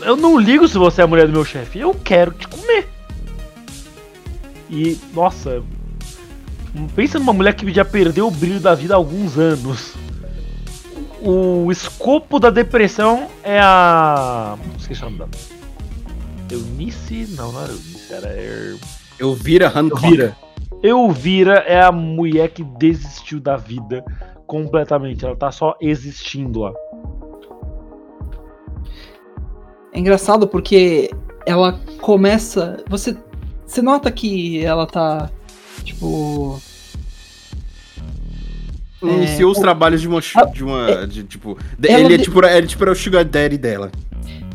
[0.00, 2.88] Eu não ligo se você é a mulher do meu chefe, eu quero te comer.
[4.68, 5.62] E, nossa,
[6.96, 9.94] pensa numa mulher que já perdeu o brilho da vida há alguns anos.
[11.24, 14.58] O escopo da depressão é a.
[14.76, 15.30] Esqueci o nome dela.
[16.50, 17.28] Eunice?
[17.36, 18.76] Não, não era Eunice, era Er...
[19.18, 20.04] Eu vira Hancock.
[20.04, 20.36] Elvira.
[20.82, 24.04] Elvira é a mulher que desistiu da vida
[24.48, 25.24] completamente.
[25.24, 26.72] Ela tá só existindo lá.
[29.92, 31.08] É engraçado porque
[31.46, 32.82] ela começa.
[32.88, 33.16] Você.
[33.64, 35.30] Você nota que ela tá.
[35.84, 36.60] Tipo.
[39.08, 40.20] Iniciou os o- trabalhos de uma.
[40.36, 43.24] Ah, De uma de, tipo, de- ela ele é tipo, ele tipo era o Sugar
[43.24, 43.90] Daddy dela.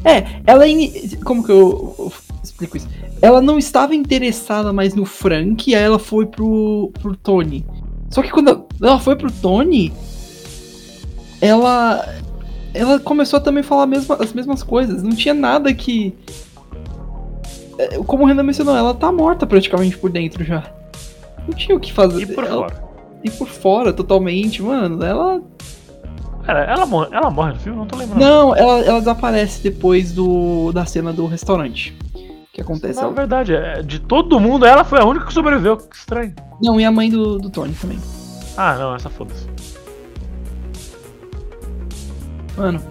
[0.05, 0.67] É, ela.
[0.67, 2.87] ini- Como que eu, eu explico isso?
[3.21, 7.65] Ela não estava interessada mais no Frank, aí ela foi pro, pro Tony.
[8.11, 9.91] Só que quando ela foi pro Tony,
[11.41, 12.15] ela.
[12.73, 15.01] Ela começou a também falar a mesma- as mesmas coisas.
[15.01, 16.13] Não tinha nada que.
[17.77, 20.63] é, Como o Renan mencionou, ela tá morta praticamente por dentro já.
[21.47, 22.21] Não tinha o que fazer.
[22.23, 22.86] E por ela, fora.
[23.23, 25.03] E por fora, totalmente, mano.
[25.03, 25.41] Ela.
[26.45, 27.77] Pera, ela morre, ela morre no filme?
[27.77, 28.19] Não tô lembrando.
[28.21, 31.97] Não, ela, ela desaparece depois do, da cena do restaurante.
[32.53, 32.95] Que acontece.
[32.99, 35.77] Na Ela- verdade, é, de todo mundo, ela foi a única que sobreviveu.
[35.77, 36.33] Que estranho.
[36.61, 37.99] Não, e a mãe do, do Tony também.
[38.55, 39.45] Ah, não, essa foda-se.
[42.57, 42.81] Mano,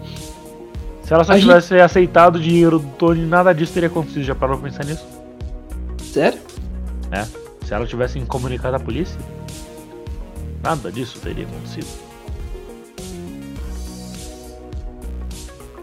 [1.02, 4.22] Se ela só A tivesse aceitado o dinheiro do Tony, nada disso teria acontecido.
[4.22, 5.04] Já parou pra pensar nisso?
[6.02, 6.38] sério?
[7.64, 9.18] Se ela tivesse comunicado à polícia,
[10.66, 11.86] nada disso teria acontecido.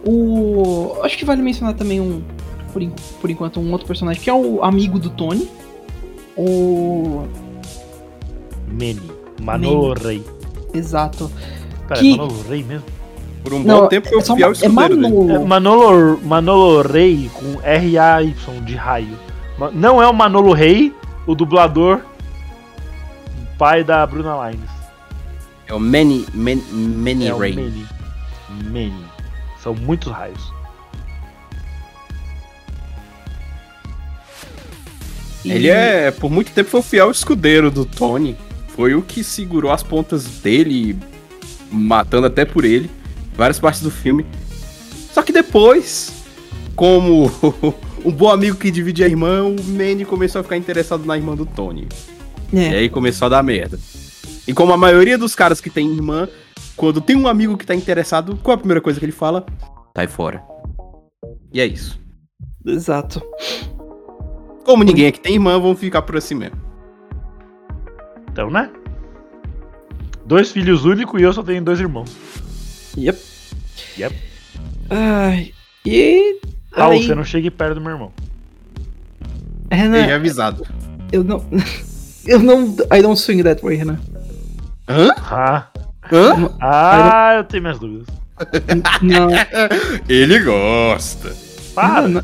[0.06, 0.98] O.
[1.04, 2.22] Acho que vale mencionar também um.
[2.72, 2.82] Por,
[3.22, 5.48] por enquanto, um outro personagem que é o amigo do Tony.
[6.38, 7.24] O.
[8.67, 9.02] Manny.
[9.41, 10.24] Manolo Rey.
[10.74, 11.32] Exato.
[11.88, 12.86] Pera, Que- é Manolo Rey mesmo?
[13.43, 15.02] Por um Não, bom tempo foi é o só fiel Ma- é dele.
[15.02, 15.32] Manolo.
[15.32, 19.17] É Manolo, Manolo Rey com R-A-Y de raio.
[19.74, 20.93] Não é o Manolo Rey,
[21.28, 22.02] o dublador,
[23.58, 24.70] pai da Bruna Lines.
[25.68, 27.54] É o Manny, Man, Manny é o Ray.
[27.54, 27.86] Manny.
[28.66, 29.06] Manny.
[29.62, 30.54] São muitos raios.
[35.46, 38.38] Ele é, por muito tempo, foi o fiel escudeiro do Tony.
[38.70, 40.98] Foi o que segurou as pontas dele,
[41.70, 42.89] matando até por ele,
[43.36, 44.26] várias partes do filme.
[45.12, 46.13] Só que depois,
[46.76, 47.32] como
[48.04, 51.36] um bom amigo que divide a irmã, o Manny começou a ficar interessado na irmã
[51.36, 51.88] do Tony.
[52.54, 53.80] E É, aí começou a dar merda.
[54.48, 56.28] E como a maioria dos caras que tem irmã,
[56.76, 59.46] quando tem um amigo que tá interessado, qual é a primeira coisa que ele fala?
[59.98, 60.44] Sai fora.
[61.52, 62.00] E é isso.
[62.66, 63.22] exato.
[64.63, 66.58] Como ninguém aqui tem irmã, vamos ficar por assim mesmo.
[68.32, 68.70] Então, né?
[70.26, 72.10] Dois filhos únicos e eu só tenho dois irmãos.
[72.98, 73.20] Yep.
[73.98, 74.16] Yep.
[74.89, 75.52] Ai.
[75.86, 76.39] E.
[76.72, 78.12] Raul, aí, você não chegue perto do meu irmão.
[79.72, 80.66] Renan, Seja avisado.
[81.12, 81.44] eu não.
[82.25, 82.75] Eu não.
[82.91, 83.99] I don't swing that way, Renan.
[84.88, 85.09] Hã?
[85.17, 85.67] Ah,
[86.12, 86.49] Hã?
[86.62, 88.07] ah eu tenho minhas dúvidas.
[89.01, 89.29] Não.
[90.09, 91.33] Ele gosta.
[91.75, 92.07] Para!
[92.07, 92.23] Não,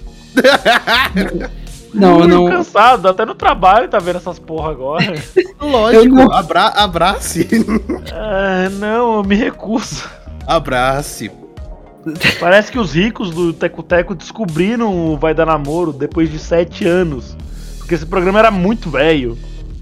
[1.93, 2.45] não, eu Tô não.
[2.47, 5.05] cansado, até no trabalho tá vendo essas porra agora.
[5.61, 7.47] Lógico, não- abra abrace.
[8.13, 10.03] ah, não, eu me recuso.
[10.45, 11.31] abrace.
[12.39, 16.85] Parece que os ricos do Teco Teco descobriram o Vai Dar Namoro depois de sete
[16.87, 17.35] anos.
[17.77, 19.37] Porque esse programa era muito velho.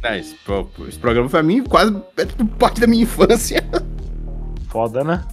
[0.10, 0.36] É, esse,
[0.88, 3.62] esse programa foi a mim quase é, tipo, parte da minha infância.
[4.70, 5.24] Foda, né?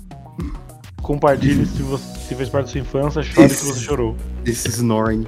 [1.00, 4.16] Compartilhe se você se fez parte da sua infância, chore que você chorou.
[4.44, 5.26] Esse snoring.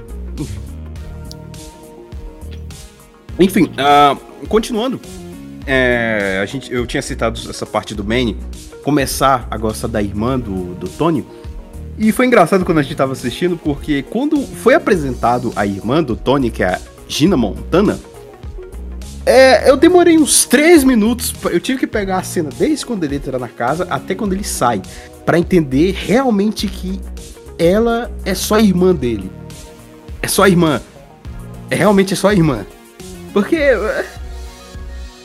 [3.39, 4.17] Enfim, ah,
[4.49, 4.99] continuando.
[5.67, 8.35] é, a gente, eu tinha citado essa parte do Manny,
[8.83, 11.25] começar a gostar da irmã do, do Tony.
[11.99, 16.15] E foi engraçado quando a gente tava assistindo, porque quando foi apresentado a irmã do
[16.15, 17.99] Tony, que é a Gina Montana,
[19.27, 21.33] é, eu demorei uns 3 minutos.
[21.51, 24.45] Eu tive que pegar a cena desde quando ele entra na casa até quando ele
[24.45, 24.81] sai.
[25.25, 27.01] Pra entender realmente que
[27.59, 29.29] ela é só irmã dele.
[30.21, 30.81] É só irmã.
[31.69, 32.65] É, realmente é só irmã.
[33.33, 33.57] Porque.
[33.57, 34.05] é,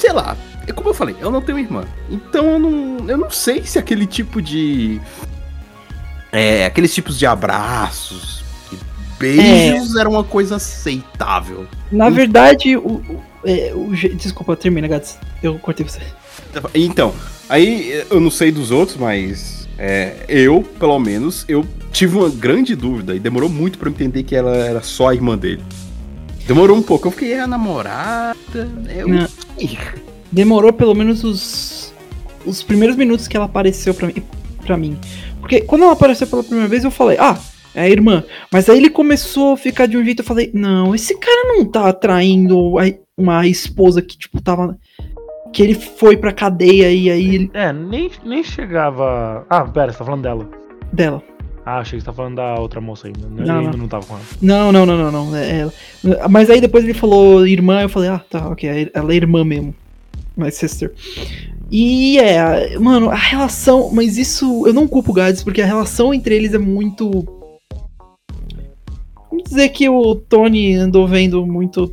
[0.00, 0.36] Sei lá.
[0.66, 1.84] é Como eu falei, eu não tenho irmã.
[2.10, 5.00] Então eu não, eu não sei se aquele tipo de.
[6.32, 8.76] É, aqueles tipos de abraços, e
[9.20, 11.68] beijos era uma coisa aceitável.
[11.92, 13.22] Na verdade, o.
[13.44, 15.18] é, o desculpa, termina, Gats.
[15.42, 16.00] Eu cortei você.
[16.74, 17.14] Então,
[17.48, 22.74] aí eu não sei dos outros, mas é, eu, pelo menos, eu tive uma grande
[22.74, 25.62] dúvida e demorou muito pra eu entender que ela era só a irmã dele.
[26.46, 28.36] Demorou um pouco, eu fiquei, é a namorada.
[28.94, 29.28] Eu Não.
[30.30, 31.92] Demorou pelo menos os.
[32.44, 34.14] Os primeiros minutos que ela apareceu pra mim.
[34.66, 34.98] Pra mim.
[35.40, 37.38] Porque quando ela apareceu pela primeira vez, eu falei, ah,
[37.74, 38.24] é a irmã.
[38.50, 41.64] Mas aí ele começou a ficar de um jeito, eu falei, não, esse cara não
[41.64, 44.78] tá atraindo a- uma esposa que, tipo, tava.
[45.52, 49.44] Que ele foi pra cadeia e aí ele- É, nem, nem chegava.
[49.50, 50.48] Ah, pera, você tá falando dela.
[50.92, 51.22] dela.
[51.64, 53.20] Ah, achei que você tá falando da outra moça ainda.
[53.28, 53.78] Não, Eu ainda não.
[53.80, 54.22] não tava com ela.
[54.40, 55.36] Não, não, não, não, não.
[55.36, 55.72] É ela.
[56.28, 59.74] Mas aí depois ele falou irmã, eu falei, ah, tá, ok, ela é irmã mesmo.
[60.36, 60.92] My sister.
[61.70, 63.90] E é, mano, a relação.
[63.92, 64.66] Mas isso.
[64.66, 67.10] Eu não culpo o Gads, porque a relação entre eles é muito.
[69.30, 71.92] Vamos dizer que o Tony andou vendo muito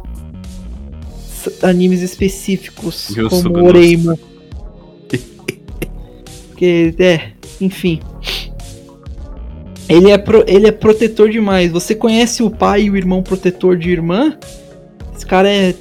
[1.63, 4.17] animes específicos, Eu como Oreimo.
[6.49, 7.31] Porque, é,
[7.61, 7.99] enfim.
[9.87, 11.71] Ele é, pro- ele é protetor demais.
[11.71, 14.37] Você conhece o pai e o irmão protetor de irmã?
[15.15, 15.73] Esse cara é.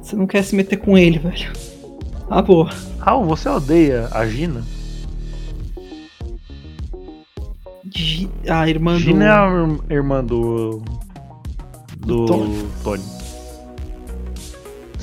[0.00, 1.52] Você não quer se meter com ele, velho.
[2.30, 2.70] Ah, boa.
[2.98, 4.62] Raul, você odeia a Gina?
[7.94, 9.22] Gi- A irmã Gina do.
[9.24, 10.82] é a ir- irmã do.
[11.98, 12.64] Do Tony.
[12.82, 13.02] Tony.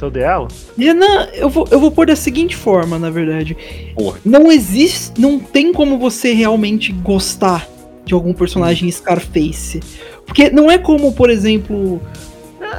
[0.06, 0.48] Odeia ela?
[0.78, 3.56] Renan, eu vou, eu vou pôr da seguinte forma, na verdade.
[3.96, 4.20] Porra.
[4.24, 5.20] Não existe.
[5.20, 7.68] Não tem como você realmente gostar
[8.06, 9.80] de algum personagem Scarface.
[10.26, 12.02] Porque não é como, por exemplo.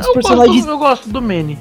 [0.00, 0.56] Os Eu personagens.
[0.56, 1.58] gosto, eu gosto do Manny.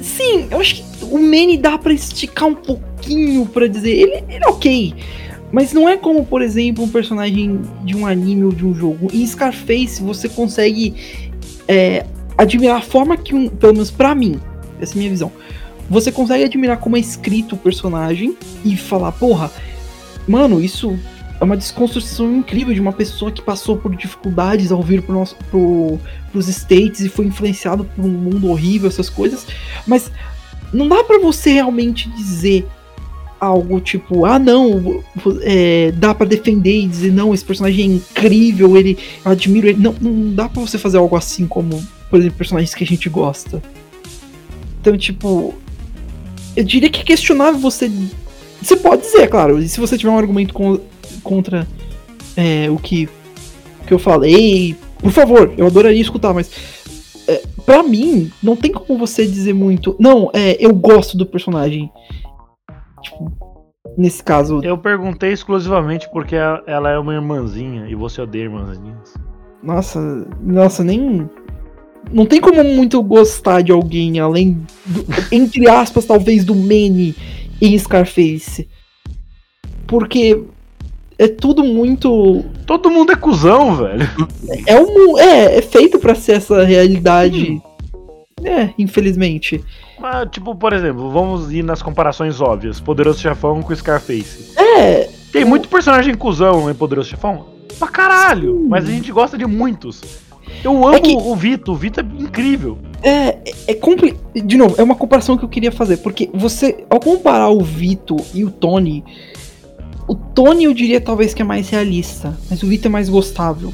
[0.00, 3.90] Sim, eu acho que o Manny dá pra esticar um pouquinho pra dizer.
[3.90, 4.94] Ele, ele é ok.
[5.52, 9.08] Mas não é como, por exemplo, um personagem de um anime ou de um jogo.
[9.12, 10.94] Em Scarface você consegue
[11.68, 12.06] é,
[12.42, 13.48] admirar a forma que um.
[13.48, 14.40] Pelo menos pra mim,
[14.80, 15.32] essa é a minha visão.
[15.88, 19.50] Você consegue admirar como é escrito o personagem e falar, porra,
[20.26, 20.98] mano, isso
[21.40, 25.36] é uma desconstrução incrível de uma pessoa que passou por dificuldades ao vir pro nosso,
[25.50, 25.98] pro,
[26.30, 29.46] pros States e foi influenciado por um mundo horrível, essas coisas.
[29.86, 30.10] Mas
[30.72, 32.64] não dá pra você realmente dizer
[33.40, 35.02] algo tipo, ah não,
[35.40, 39.82] é, dá pra defender e dizer, não, esse personagem é incrível, ele, eu admiro ele.
[39.82, 43.08] Não, não dá pra você fazer algo assim como, por exemplo, personagens que a gente
[43.08, 43.62] gosta.
[44.78, 45.54] Então, tipo,
[46.54, 47.90] eu diria que é questionável você.
[48.60, 50.78] Você pode dizer, claro, e se você tiver um argumento con-
[51.22, 51.66] contra
[52.36, 53.08] é, o que,
[53.80, 56.50] o que eu falei, por favor, eu adoraria escutar, mas
[57.26, 59.96] é, para mim, não tem como você dizer muito.
[59.98, 61.90] Não, é, eu gosto do personagem.
[63.00, 63.32] Tipo,
[63.96, 64.60] nesse caso.
[64.62, 69.14] Eu perguntei exclusivamente porque ela é uma irmãzinha e você odeia irmãzinhas.
[69.62, 71.30] Nossa, nossa, nem.
[72.10, 77.14] Não tem como muito gostar de alguém além, do, entre aspas, talvez do Manny
[77.60, 78.68] em Scarface.
[79.86, 80.42] Porque
[81.18, 82.44] é tudo muito.
[82.66, 84.08] Todo mundo é cuzão, velho.
[84.66, 87.60] É, um, é, é feito pra ser essa realidade.
[88.42, 89.62] É, infelizmente.
[90.00, 92.80] Mas, tipo, por exemplo, vamos ir nas comparações óbvias.
[92.80, 94.58] Poderoso Chefão com Scarface.
[94.58, 97.46] É, Tem muito personagem cuzão em Poderoso Chefão?
[97.78, 98.66] Pra caralho!
[98.68, 100.02] Mas a gente gosta de muitos.
[100.64, 102.78] Eu amo É que- o Vito, o Vito é incrível.
[103.02, 104.14] É, é compli...
[104.34, 108.16] De novo, é uma comparação que eu queria fazer, porque você, ao comparar o Vito
[108.32, 109.02] e o Tony,
[110.06, 113.72] o Tony eu diria talvez que é mais realista, mas o Vito é mais gostável.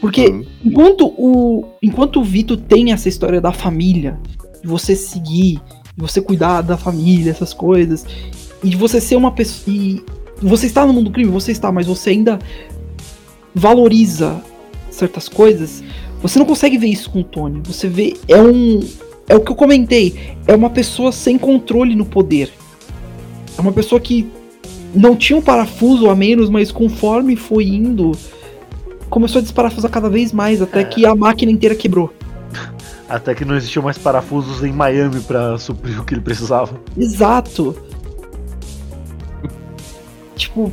[0.00, 0.44] Porque Hum.
[0.64, 4.18] enquanto o enquanto o Vito tem essa história da família,
[4.60, 5.60] de você seguir,
[5.96, 8.04] de você cuidar da família, essas coisas,
[8.64, 10.02] e de você ser uma pessoa e
[10.40, 12.40] você está no mundo do crime, você está, mas você ainda
[13.54, 14.40] valoriza
[14.94, 15.82] certas coisas,
[16.20, 17.60] você não consegue ver isso com o Tony.
[17.64, 18.16] Você vê.
[18.28, 18.80] É um.
[19.28, 20.36] É o que eu comentei.
[20.46, 22.52] É uma pessoa sem controle no poder.
[23.56, 24.28] É uma pessoa que
[24.94, 28.12] não tinha um parafuso a menos, mas conforme foi indo,
[29.08, 32.12] começou a desparafusar cada vez mais, até que a máquina inteira quebrou.
[33.08, 36.80] Até que não existiam mais parafusos em Miami pra suprir o que ele precisava.
[36.96, 37.76] Exato.
[40.34, 40.72] Tipo,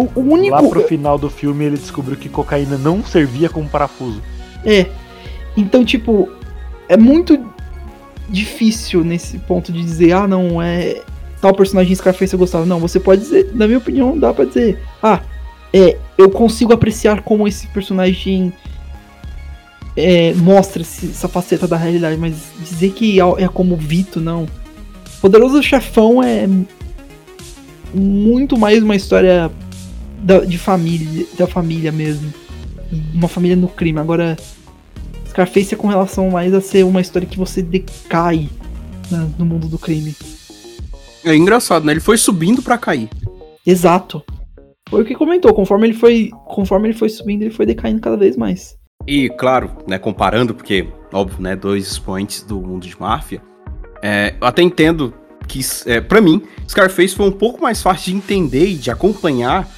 [0.00, 0.54] o, o único.
[0.54, 4.22] Lá pro final do filme ele descobriu que cocaína não servia como parafuso.
[4.64, 4.86] É.
[5.56, 6.28] Então, tipo,
[6.88, 7.38] é muito
[8.28, 11.02] difícil nesse ponto de dizer, ah, não, é.
[11.40, 12.66] Tal personagem Scarface eu gostava.
[12.66, 15.20] Não, você pode dizer, na minha opinião, dá pra dizer, ah,
[15.72, 18.52] é, eu consigo apreciar como esse personagem
[19.96, 24.46] é, mostra essa faceta da realidade, mas dizer que é como o Vito, não.
[25.20, 26.48] Poderoso Chefão é
[27.94, 29.50] muito mais uma história
[30.22, 32.32] da, de família, da família mesmo.
[33.14, 33.98] Uma família no crime.
[33.98, 34.36] Agora,
[35.28, 38.48] Scarface é com relação mais a ser uma história que você decai
[39.10, 40.14] né, no mundo do crime.
[41.24, 41.92] É engraçado, né?
[41.92, 43.08] Ele foi subindo pra cair.
[43.66, 44.22] Exato.
[44.88, 48.16] Foi o que comentou, conforme ele foi, conforme ele foi subindo, ele foi decaindo cada
[48.16, 48.76] vez mais.
[49.06, 53.40] E, claro, né, comparando, porque, óbvio, né, dois expoentes do mundo de máfia,
[54.02, 55.14] é, eu até entendo
[55.46, 59.68] que, é, para mim, Scarface foi um pouco mais fácil de entender e de acompanhar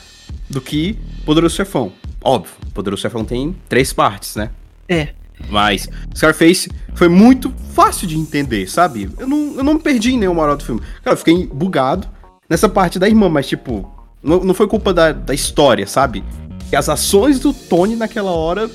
[0.52, 1.92] do que Poderoso Chefão.
[2.22, 4.50] Óbvio, Poderoso Chefão tem três partes, né?
[4.88, 5.08] É.
[5.48, 9.10] Mas Scarface foi muito fácil de entender, sabe?
[9.18, 10.80] Eu não, eu não me perdi em nenhuma hora do filme.
[11.02, 12.06] Cara, eu fiquei bugado
[12.48, 13.90] nessa parte da irmã, mas, tipo,
[14.22, 16.22] não, não foi culpa da, da história, sabe?
[16.70, 18.70] E as ações do Tony naquela hora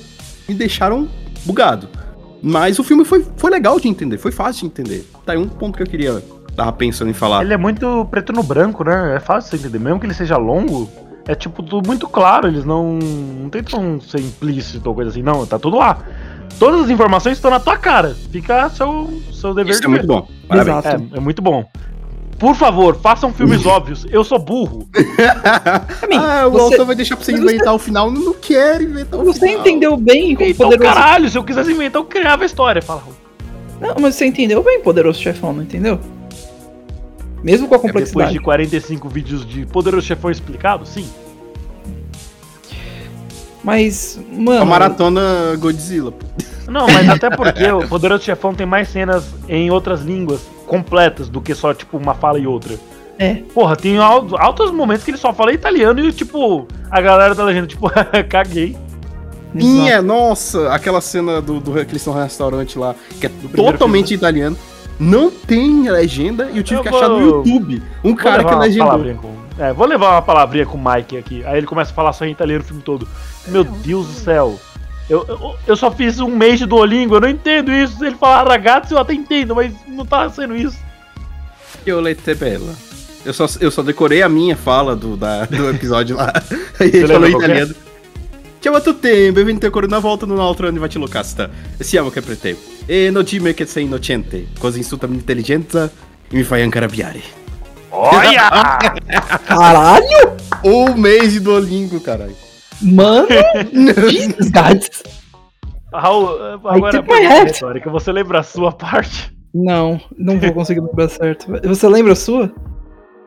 [0.48, 1.08] me deixaram
[1.46, 1.88] bugado.
[2.42, 5.08] Mas o filme foi, foi legal de entender, foi fácil de entender.
[5.24, 6.22] Tá aí um ponto que eu queria
[6.54, 7.42] tava pensando em falar.
[7.42, 9.14] Ele é muito preto no branco, né?
[9.16, 9.78] É fácil você entender.
[9.78, 10.90] Mesmo que ele seja longo,
[11.28, 12.48] é tipo tudo muito claro.
[12.48, 15.22] Eles não, não tentam ser implícito ou coisa assim.
[15.22, 15.98] Não, tá tudo lá.
[16.58, 18.16] Todas as informações estão na tua cara.
[18.32, 20.26] Fica seu, seu dever Isso de é muito bom.
[20.48, 20.78] Parabéns.
[20.84, 21.04] Exato.
[21.14, 21.64] É, é muito bom.
[22.38, 24.06] Por favor, façam filmes óbvios.
[24.10, 24.88] Eu sou burro.
[26.16, 28.10] ah, o você- autor vai deixar pra você mas você- inventar o final.
[28.10, 29.60] Não quero inventar o Você final.
[29.60, 30.94] entendeu bem como Então, poderoso.
[30.94, 32.80] caralho, se eu quisesse inventar, eu criava a história.
[32.82, 33.02] Fala.
[33.80, 36.00] Não, mas você entendeu bem poderoso chefão, não entendeu?
[37.42, 38.32] Mesmo com a Depois complexidade.
[38.32, 41.08] de 45 vídeos de Poderoso Chefão explicado, sim.
[43.62, 44.66] Mas, A mano.
[44.66, 46.12] maratona Godzilla.
[46.12, 46.26] pô.
[46.70, 51.40] Não, mas até porque o Poderoso Chefão tem mais cenas em outras línguas completas do
[51.40, 52.78] que só, tipo, uma fala e outra.
[53.18, 53.34] É.
[53.52, 57.44] Porra, tem al- altos momentos que ele só fala italiano e, tipo, a galera da
[57.44, 57.90] legenda, tipo,
[58.28, 58.76] caguei.
[59.58, 63.30] Sim, é, nossa, aquela cena do, do que eles estão no restaurante lá, que é
[63.56, 64.56] totalmente italiano.
[64.98, 68.38] Não tem legenda e eu tive Eu que achar no vou- YouTube um Vou cara
[68.38, 68.86] que levar uma legendou.
[68.88, 71.44] palavrinha com- É, vou levar uma palavrinha com o Mike aqui.
[71.44, 73.06] Aí ele começa a falar só em italiano o filme todo.
[73.48, 74.58] Meu Deus do céu.
[75.08, 77.96] Eu, eu, eu só fiz um mês de Duolingo, eu não entendo isso.
[77.98, 80.76] Se ele falar ragazzo, eu até entendo, mas não tá sendo isso.
[81.86, 82.74] Eu lete bella.
[83.24, 86.32] Eu só, eu só decorei a minha fala do, da- do episódio lá.
[86.78, 87.36] Aí ele falou em é?
[87.36, 87.74] italiano.
[88.60, 91.48] Ciao a tutti, benvenuti ancora una volta in un altro anniversario casta.
[91.80, 92.56] Siamo che per te.
[92.90, 95.90] E non dimmi che sei innocente, così insulta a minha intelligenza
[96.30, 97.20] e me fai anche arrabbiare.
[97.90, 98.48] Olha!
[99.44, 100.36] Caralho!
[100.64, 102.34] Um mês de Duolingo, caralho.
[102.80, 103.28] Mano!
[104.08, 105.02] Jesus, guys.
[105.92, 107.52] Raul, agora hat.
[107.52, 109.36] retórica, você lembra a sua parte?
[109.54, 111.46] Não, não vou conseguir lembrar certo.
[111.64, 112.50] Você lembra a sua?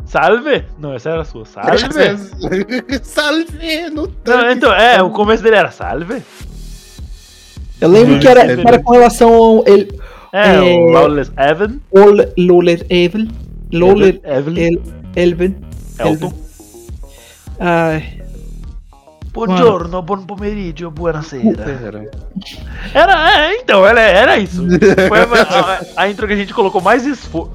[0.06, 0.66] Salve?
[0.80, 1.46] Não, essa era a sua.
[1.46, 1.78] Salve?
[3.04, 6.24] Salve, no Não, então, é, o começo dele era salve.
[7.82, 8.64] Eu lembro que era, Sim.
[8.66, 10.00] era com relação ao ele,
[10.34, 10.62] É, É.
[10.62, 11.80] o Lawless Evan.
[12.90, 13.28] Evel.
[13.74, 14.58] Loler Evelyn.
[14.64, 14.82] El,
[15.16, 15.56] Elven.
[16.00, 16.34] Elton.
[17.60, 18.22] Ai,
[19.34, 22.10] Buongiorno, buon pomeriggio, buonasera.
[22.94, 24.62] Era, é, então, era, era isso.
[25.08, 25.24] Foi a,
[25.98, 27.52] a- a intro que a gente colocou mais esforço.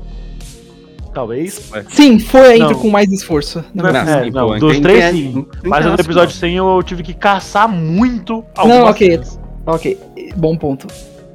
[1.13, 1.71] Talvez.
[1.91, 2.79] sim, foi a intro Não.
[2.81, 3.65] com mais esforço.
[3.75, 3.85] Não.
[3.91, 5.47] Não, é, não, dos três sim.
[5.65, 6.41] Mas no episódio não.
[6.41, 9.11] 100 eu tive que caçar muito Não, ok.
[9.13, 9.39] cenas.
[9.67, 9.99] Ok,
[10.37, 10.87] bom ponto.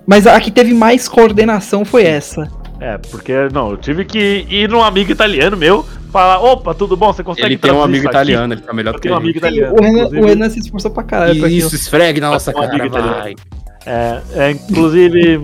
[0.08, 2.50] Mas a que teve mais coordenação foi essa.
[2.80, 7.14] É, porque, não, eu tive que ir num amigo italiano meu, falar, opa, tudo bom,
[7.14, 9.04] você consegue Ele tem um amigo isso aqui?" italiano, ele tá melhor Eu do que
[9.04, 9.76] tenho um amigo italiano.
[9.78, 11.50] O Renan, o Renan se esforçou pra caralho pra.
[11.50, 13.20] Isso, esfregue na nossa Um cara, italiano.
[13.20, 13.36] vai.
[13.86, 15.42] É, é, inclusive,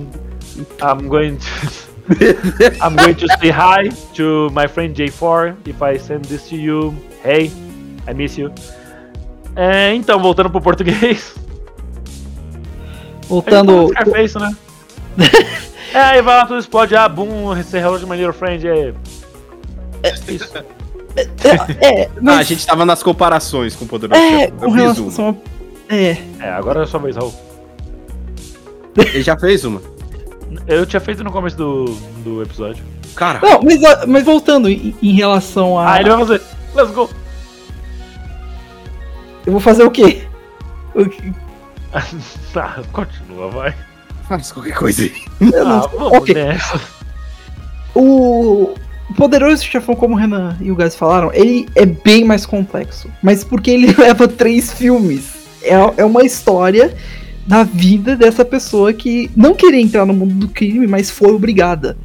[0.81, 1.87] I'm going to.
[2.81, 5.55] I'm going to say hi to my friend J4.
[5.65, 7.51] If I send this to you, hey,
[8.07, 8.49] I miss you.
[9.55, 11.35] É, então, voltando pro português.
[13.27, 13.89] Voltando.
[13.89, 14.55] Scarface, né?
[15.93, 16.95] é, aí vai lá, tudo explode.
[16.95, 18.65] Ah, boom, hello to my little friend.
[18.67, 18.93] É,
[20.29, 20.51] isso.
[20.57, 20.67] É,
[22.07, 22.47] Ah, a mas.
[22.47, 24.77] gente tava nas comparações com o Poderoso É, Chefão.
[24.77, 25.31] Eu fiz uma.
[25.89, 25.95] a.
[25.95, 27.33] É, É, agora é a sua vez, Raul.
[28.95, 29.81] Ele já fez uma.
[30.67, 31.85] Eu tinha feito no começo do,
[32.23, 32.83] do episódio.
[33.15, 35.93] Cara, Não, mas, ah, mas voltando em, em relação a.
[35.93, 36.41] Ah, ele vai fazer.
[36.75, 37.09] Let's go.
[39.45, 40.21] Eu vou fazer o quê?
[40.93, 41.33] O que-
[42.53, 43.75] tá, continua, vai.
[44.27, 45.13] Faz qualquer coisa aí.
[45.55, 46.33] Ah, vamos ok.
[46.35, 46.81] nessa.
[47.95, 48.73] O
[49.15, 53.09] Poderoso Chefão, como o Renan e o Gás falaram, ele é bem mais complexo.
[53.23, 55.33] Mas porque ele leva três filmes.
[55.61, 56.95] É, é uma história
[57.45, 61.97] da vida dessa pessoa que não queria entrar no mundo do crime, mas foi obrigada.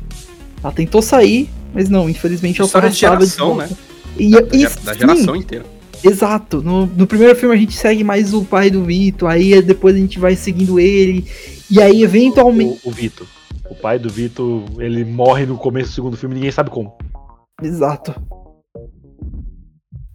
[0.63, 3.67] Ela tentou sair, mas não, infelizmente ela foi História de volta.
[3.67, 3.77] né?
[4.17, 5.65] E, Da, e da- da sim, geração inteira.
[6.05, 6.63] Exato.
[6.63, 9.99] No, no primeiro filme a gente segue mais o pai do Vitor, aí depois a
[9.99, 11.27] gente vai seguindo ele.
[11.71, 12.81] E aí, eventualmente.
[12.85, 13.27] O, o Vitor.
[13.71, 16.93] O pai do Vitor, ele morre no começo do segundo filme, ninguém sabe como.
[17.63, 18.15] Exato.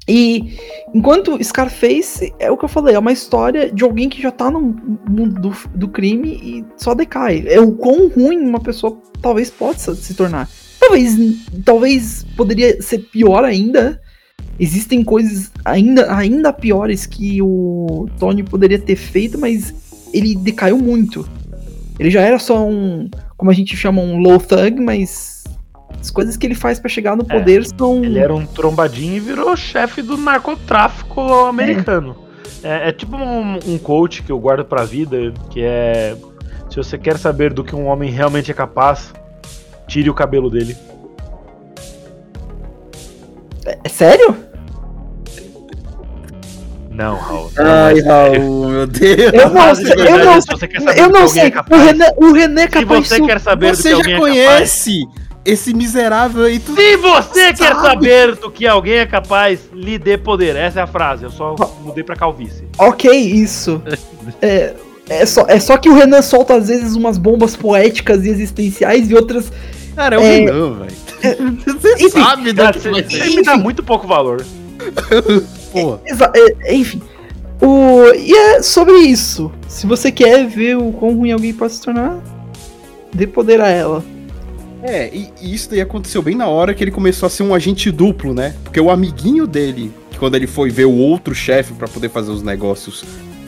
[0.08, 0.58] E
[0.94, 4.50] enquanto Scarface, é o que eu falei, é uma história de alguém que já tá
[4.50, 7.44] no mundo do, do crime e só decai.
[7.46, 10.50] É o quão ruim uma pessoa talvez possa se tornar.
[10.80, 11.18] Talvez,
[11.66, 14.02] talvez poderia ser pior ainda.
[14.60, 19.74] Existem coisas ainda, ainda piores que o Tony poderia ter feito, mas
[20.14, 21.28] ele decaiu muito.
[22.00, 25.44] Ele já era só um, como a gente chama, um low thug, mas
[26.00, 28.04] as coisas que ele faz pra chegar no É, poder são.
[28.04, 32.16] Ele era um trombadinho e virou chefe do narcotráfico americano.
[32.64, 36.16] É, é tipo um, um coach que eu guardo pra vida, que é.
[36.70, 39.14] Se você quer saber do que um homem realmente é capaz,
[39.88, 40.76] tire o cabelo dele.
[43.84, 44.47] É sério?
[46.98, 47.52] Não, Raul.
[47.56, 48.02] não Ai, é.
[48.02, 49.34] Raul, meu Deus.
[49.34, 51.42] Eu não de sei, eu verdade, não se você quer saber Eu não sei.
[51.44, 53.28] é o, capaz, Renan, o Renan é Se capaz você de.
[53.28, 54.18] quer saber do que Você já é capaz.
[54.20, 55.08] conhece
[55.46, 57.82] esse miserável aí, tu Se você quer Sabe?
[57.88, 60.56] saber do que alguém é capaz, lhe dê poder.
[60.56, 61.24] Essa é a frase.
[61.24, 62.64] Eu só mudei pra calvície.
[62.80, 63.82] Ok, isso.
[64.42, 64.74] É,
[65.08, 69.10] é, só, é só que o Renan solta às vezes umas bombas poéticas e existenciais
[69.10, 69.52] e outras.
[69.96, 70.38] Cara, é o É.
[70.40, 71.58] Renan, velho.
[71.66, 74.44] Você enfim, sabe do Cara, que você você me dá muito pouco valor.
[76.06, 77.02] Exa- é, enfim.
[77.62, 79.52] O, e é sobre isso.
[79.68, 82.20] Se você quer ver o quão ruim alguém pode se tornar,
[83.14, 84.04] dê poder a ela.
[84.84, 87.54] É, e, e isso daí aconteceu bem na hora que ele começou a ser um
[87.56, 88.54] agente duplo, né?
[88.64, 92.30] Porque o amiguinho dele, que quando ele foi ver o outro chefe pra poder fazer
[92.32, 93.04] os negócios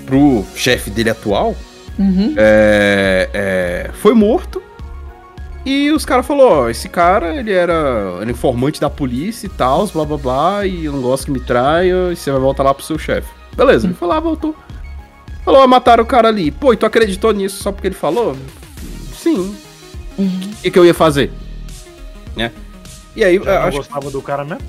[0.05, 1.55] pro chefe dele atual,
[1.99, 2.34] Uhum.
[2.38, 4.61] é, é, foi morto.
[5.66, 9.86] E os caras falaram, ó, esse cara, ele era, era informante da polícia e tal,
[9.88, 12.74] blá blá blá, e eu não gosto que me traia, e você vai voltar lá
[12.74, 13.30] pro seu chefe.
[13.55, 14.55] Beleza, ele foi lá, voltou.
[15.43, 16.49] Falou, ó, mataram o cara ali.
[16.49, 18.36] Pô, e tu acreditou nisso só porque ele falou?
[19.14, 19.55] Sim.
[20.18, 21.32] O que, que eu ia fazer?
[22.36, 22.51] Né?
[23.16, 24.62] E aí, eu Já não acho gostava do cara mesmo?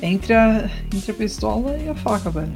[0.00, 2.52] Entre, a, entre a pistola e a faca, velho.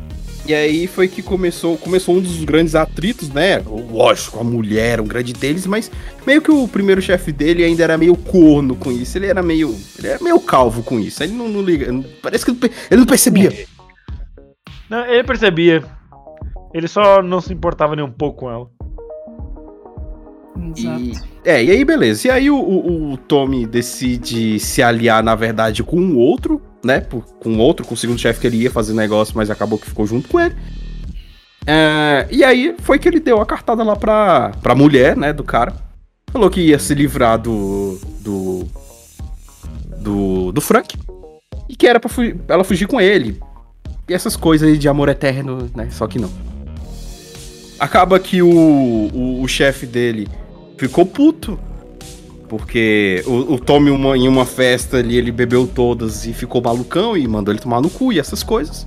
[0.50, 3.60] E aí foi que começou, começou um dos grandes atritos, né?
[3.60, 5.88] Lógico, a mulher um grande deles, mas
[6.26, 9.16] meio que o primeiro chefe dele ainda era meio corno com isso.
[9.16, 9.72] Ele era meio.
[9.96, 11.22] Ele era meio calvo com isso.
[11.22, 11.86] Ele não, não liga.
[12.20, 12.50] Parece que
[12.90, 13.64] ele não percebia.
[14.90, 15.84] Não, ele percebia.
[16.74, 18.68] Ele só não se importava nem um pouco com ela.
[20.76, 21.12] E,
[21.44, 22.28] é, e aí beleza.
[22.28, 27.00] E aí o, o, o Tommy decide se aliar, na verdade, com o outro, né?
[27.00, 29.78] por- com o outro, com o segundo chefe que ele ia fazer negócio, mas acabou
[29.78, 30.54] que ficou junto com ele.
[31.66, 35.44] É, e aí foi que ele deu a cartada lá pra, pra mulher, né, do
[35.44, 35.74] cara.
[36.32, 37.98] Falou que ia se livrar do.
[38.20, 38.66] do.
[39.98, 40.96] do, do Frank.
[41.68, 43.38] E que era pra fu- ela fugir com ele.
[44.08, 45.88] E essas coisas de amor eterno, né?
[45.90, 46.30] Só que não.
[47.78, 50.28] Acaba que o, o, o chefe dele
[50.80, 51.58] ficou puto.
[52.48, 57.16] Porque o, o Tommy, uma- em uma festa ali, ele bebeu todas e ficou malucão
[57.16, 58.86] e mandou ele tomar no cu e essas coisas.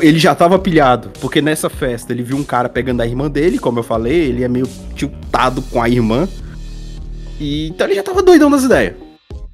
[0.00, 3.58] Ele já tava pilhado, porque nessa festa ele viu um cara pegando a irmã dele,
[3.58, 6.26] como eu falei, ele é meio tiltado com a irmã.
[7.38, 8.94] E então ele já tava doidão das ideias.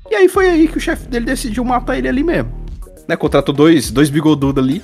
[0.09, 2.53] E aí foi aí que o chefe dele decidiu matar ele ali mesmo.
[3.09, 4.81] Né, contratou dois, dois bigodudos ali.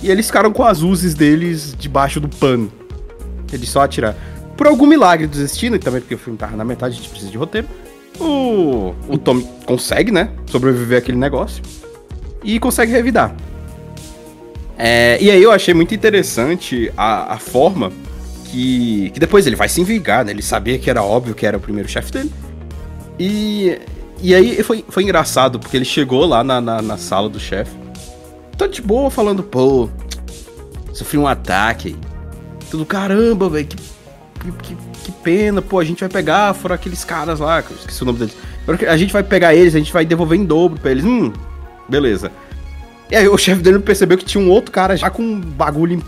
[0.00, 2.70] E eles ficaram com as uzes deles debaixo do pano.
[3.52, 4.16] Eles só atiraram.
[4.58, 7.08] Por algum milagre do destino, e também porque o filme tava na metade, a gente
[7.08, 7.68] precisa de roteiro.
[8.18, 10.30] O, o Tommy consegue, né?
[10.46, 11.62] Sobreviver àquele negócio.
[12.42, 13.36] E consegue revidar.
[14.76, 17.92] É, e aí eu achei muito interessante a, a forma
[18.46, 20.32] que, que depois ele vai se vingar, né?
[20.32, 22.32] Ele sabia que era óbvio que era o primeiro chefe dele.
[23.16, 23.78] E,
[24.20, 27.70] e aí foi, foi engraçado, porque ele chegou lá na, na, na sala do chefe.
[28.56, 29.88] Tá de boa falando, pô,
[30.92, 31.96] sofri um ataque.
[32.68, 33.76] Tudo caramba, velho, que,
[34.38, 38.06] que, que, que pena, pô, a gente vai pegar, foram aqueles caras lá, esqueci o
[38.06, 38.36] nome deles.
[38.88, 41.04] A gente vai pegar eles, a gente vai devolver em dobro pra eles.
[41.04, 41.32] Hum,
[41.88, 42.30] beleza.
[43.10, 46.02] E aí o chefe dele percebeu que tinha um outro cara já com um bagulho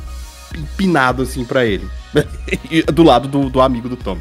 [0.56, 1.86] empinado assim pra ele.
[2.92, 4.18] Do lado do, do amigo do Tom.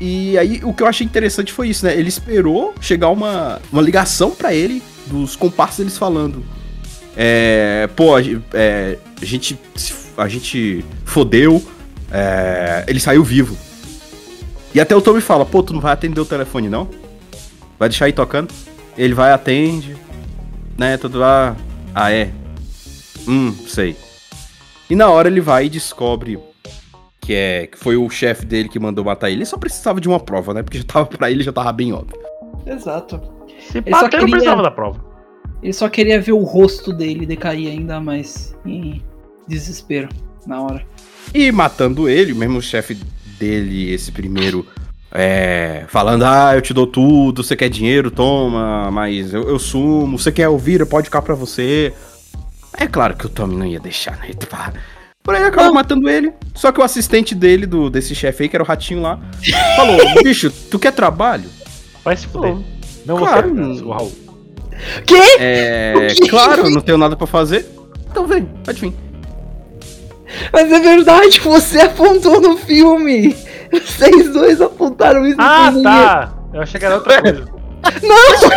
[0.00, 1.98] E aí o que eu achei interessante foi isso, né?
[1.98, 6.44] Ele esperou chegar uma, uma ligação pra ele dos comparsas deles falando.
[7.16, 8.16] É, pô,
[8.54, 9.58] é, a gente
[10.16, 11.62] a gente fodeu,
[12.10, 13.56] é, ele saiu vivo.
[14.74, 16.88] E até o Tommy fala, pô, tu não vai atender o telefone, não?
[17.78, 18.52] Vai deixar aí tocando?
[18.96, 19.96] Ele vai, atende,
[20.76, 21.56] né, tudo lá.
[21.94, 22.30] Ah, é?
[23.26, 23.96] Hum, sei.
[24.90, 26.38] E na hora ele vai e descobre
[27.20, 29.38] que é que foi o chefe dele que mandou matar ele.
[29.38, 30.62] Ele só precisava de uma prova, né?
[30.62, 32.18] Porque já tava para ele já tava bem óbvio.
[32.66, 33.20] Exato.
[33.70, 35.04] Se Ele só bater, não queria- precisava da prova.
[35.62, 39.02] Ele só queria ver o rosto dele decair ainda mais em
[39.46, 40.08] desespero
[40.46, 40.86] na hora.
[41.34, 42.96] E matando ele, mesmo o chefe
[43.38, 44.66] dele, esse primeiro,
[45.12, 50.18] é, falando: Ah, eu te dou tudo, você quer dinheiro, toma, mas eu, eu sumo,
[50.18, 51.92] você quer ouvir, pode ficar pra você.
[52.76, 54.30] É claro que o Tommy não ia deixar, né?
[54.48, 54.72] Pá.
[55.22, 56.32] Por aí acabou matando ele.
[56.54, 59.20] Só que o assistente dele, do, desse chefe aí, que era o ratinho lá,
[59.76, 61.50] falou: Bicho, tu quer trabalho?
[62.04, 62.56] Vai se fuder.
[63.04, 63.54] Não Claro.
[63.54, 64.12] você, o Raul.
[65.06, 65.16] Que?
[65.40, 65.92] É.
[66.30, 67.66] Claro, não tenho nada pra fazer.
[68.10, 68.94] Então vem, pode vir.
[70.52, 73.34] Mas é verdade, você apontou no filme.
[73.72, 75.82] Vocês dois apontaram isso no Ah, filme.
[75.82, 76.32] tá.
[76.54, 77.44] Eu achei que era outra coisa.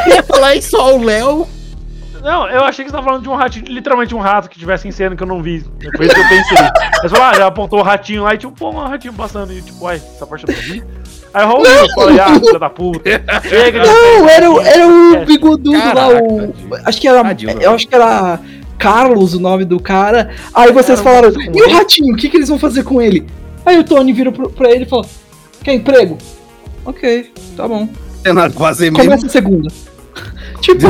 [0.07, 1.47] Eu ia falar isso só o Léo.
[2.21, 4.87] Não, eu achei que você tava falando de um ratinho, literalmente um rato que tivesse
[4.87, 5.65] em cena que eu não vi.
[5.97, 6.57] Foi isso que eu pensei.
[7.01, 9.51] Mas falou, ah, já apontou o ratinho lá e tipo, pô, um ratinho passando.
[9.51, 10.83] E tipo, uai, essa parte eu não vi.
[11.33, 13.09] Aí o viu, eu falei, ah, filha da puta.
[13.49, 15.25] Chega Não, era, o- era o É.
[15.25, 16.37] bigodudo lá, Caraca, o.
[16.47, 16.53] tadinho.
[16.85, 17.23] Acho que era.
[17.23, 18.39] Tadinho, eu acho que era
[18.81, 20.31] Carlos o nome do cara.
[20.53, 23.25] Aí vocês falaram, e o ratinho, o que, que eles vão fazer com ele?
[23.65, 25.05] Aí o Tony vira pro- pra ele e fala:
[25.63, 26.17] Quer emprego?
[26.83, 27.87] Ok, tá bom.
[28.23, 29.03] Tem nada pra fazer mesmo.
[29.05, 29.69] Começa a segunda.
[30.61, 30.81] tipo,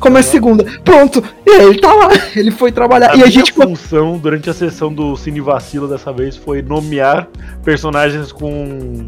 [0.00, 0.64] começa a segunda.
[0.82, 1.22] Pronto.
[1.46, 2.08] E aí ele tá lá.
[2.34, 3.12] Ele foi trabalhar.
[3.12, 3.52] A e a gente.
[3.52, 7.28] função durante a sessão do Cine Vacilo dessa vez foi nomear
[7.64, 9.06] personagens com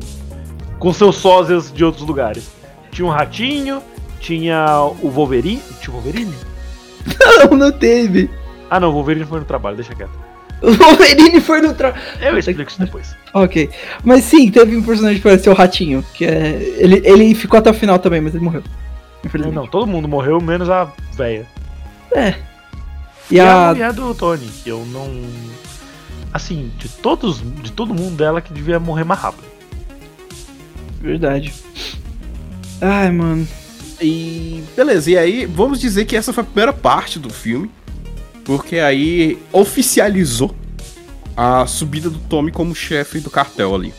[0.78, 2.44] com seus sósias de outros lugares.
[2.92, 3.82] Tinha um ratinho,
[4.20, 4.66] tinha
[5.02, 5.60] o Wolverine.
[5.80, 6.32] Tinha o Wolverine?
[7.50, 8.30] Não, não teve.
[8.70, 10.10] Ah não, o Wolverine foi no trabalho, deixa quieto.
[10.60, 11.94] O Wolverine foi no tra...
[12.20, 13.14] Eu explico isso depois.
[13.32, 13.70] Ok.
[14.02, 16.04] Mas sim, teve um personagem que pareceu o Ratinho.
[16.14, 16.60] Que é.
[16.78, 18.62] Ele, ele ficou até o final também, mas ele morreu.
[18.62, 18.74] Não,
[19.24, 19.54] Infelizmente.
[19.54, 21.46] não, todo mundo morreu, menos a véia.
[23.30, 23.72] E E a a.
[23.72, 25.08] mulher do Tony, que eu não.
[26.32, 27.40] Assim, de todos.
[27.62, 29.44] De todo mundo dela que devia morrer mais rápido.
[31.00, 31.54] Verdade.
[32.80, 33.46] Ai, mano.
[34.00, 37.70] E beleza, e aí vamos dizer que essa foi a primeira parte do filme,
[38.44, 40.54] porque aí oficializou
[41.36, 43.92] a subida do Tommy como chefe do cartel ali.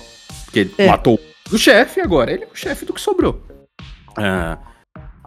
[0.45, 0.87] Porque ele É.
[0.87, 1.19] matou
[1.51, 3.41] o chefe, agora ele é o chefe do que sobrou.
[4.17, 4.57] Ah,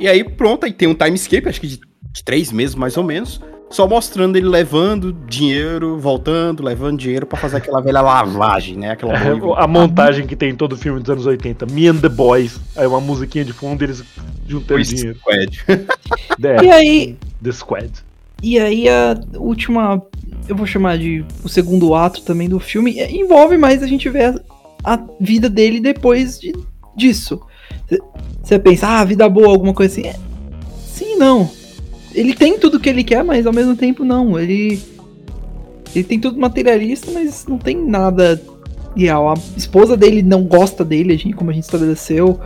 [0.01, 1.81] e aí pronto, aí tem um timescape, acho que de,
[2.13, 3.41] de três meses mais ou menos,
[3.73, 8.91] só mostrando ele levando dinheiro, voltando, levando dinheiro pra fazer aquela velha lavagem, né?
[8.91, 11.67] Aquela boa- a montagem que tem em todo filme dos anos 80.
[11.67, 12.61] Me and the Boys.
[12.77, 14.05] Aí uma musiquinha de fundo e eles
[14.47, 15.19] juntando dinheiro.
[15.19, 15.59] Squad.
[16.45, 17.17] É, E aí.
[17.43, 17.91] The Squad.
[18.43, 20.03] E aí a última.
[20.49, 22.99] Eu vou chamar de o segundo ato também do filme.
[22.99, 24.35] é, Envolve mais a gente ver
[24.85, 26.53] a, a vida dele depois de,
[26.97, 27.41] disso.
[28.43, 30.09] Você pensa, ah, vida boa, alguma coisa assim.
[30.09, 30.17] É,
[30.87, 31.49] sim, não.
[32.15, 34.39] Ele tem tudo que ele quer, mas ao mesmo tempo não.
[34.39, 34.81] Ele.
[35.95, 38.41] Ele tem tudo materialista, mas não tem nada
[38.97, 39.31] real.
[39.31, 42.41] A esposa dele não gosta dele, como a gente estabeleceu.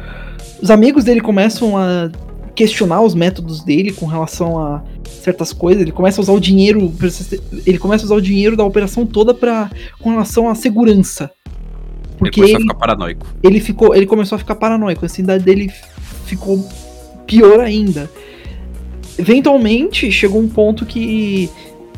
[0.61, 2.11] Os amigos dele começam a
[2.55, 5.83] questionar os métodos dele com relação a certas coisas.
[5.83, 6.93] Ele começa a usar o dinheiro.
[7.67, 11.31] Ele começa a usar o dinheiro da operação toda para com relação à segurança.
[12.19, 13.27] Porque ele começou ele, a ficar paranoico.
[13.43, 15.05] ele ficou, ele começou a ficar paranoico.
[15.05, 15.71] A ansiedade dele
[16.25, 16.67] ficou
[17.27, 18.11] pior ainda.
[19.19, 21.49] Eventualmente chegou um ponto que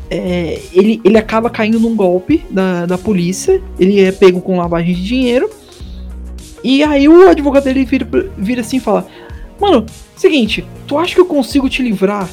[0.09, 3.61] é, ele, ele acaba caindo num golpe da, da polícia.
[3.79, 5.49] Ele é pego com lavagem de dinheiro.
[6.63, 8.07] E aí o advogado dele vira,
[8.37, 9.07] vira assim e fala:
[9.59, 12.29] Mano, seguinte, tu acha que eu consigo te livrar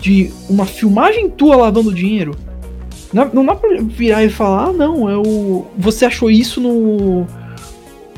[0.00, 2.34] de uma filmagem tua lavando dinheiro?
[3.12, 5.66] Não, não dá pra virar e falar, ah, não, eu.
[5.76, 7.26] Você achou isso no.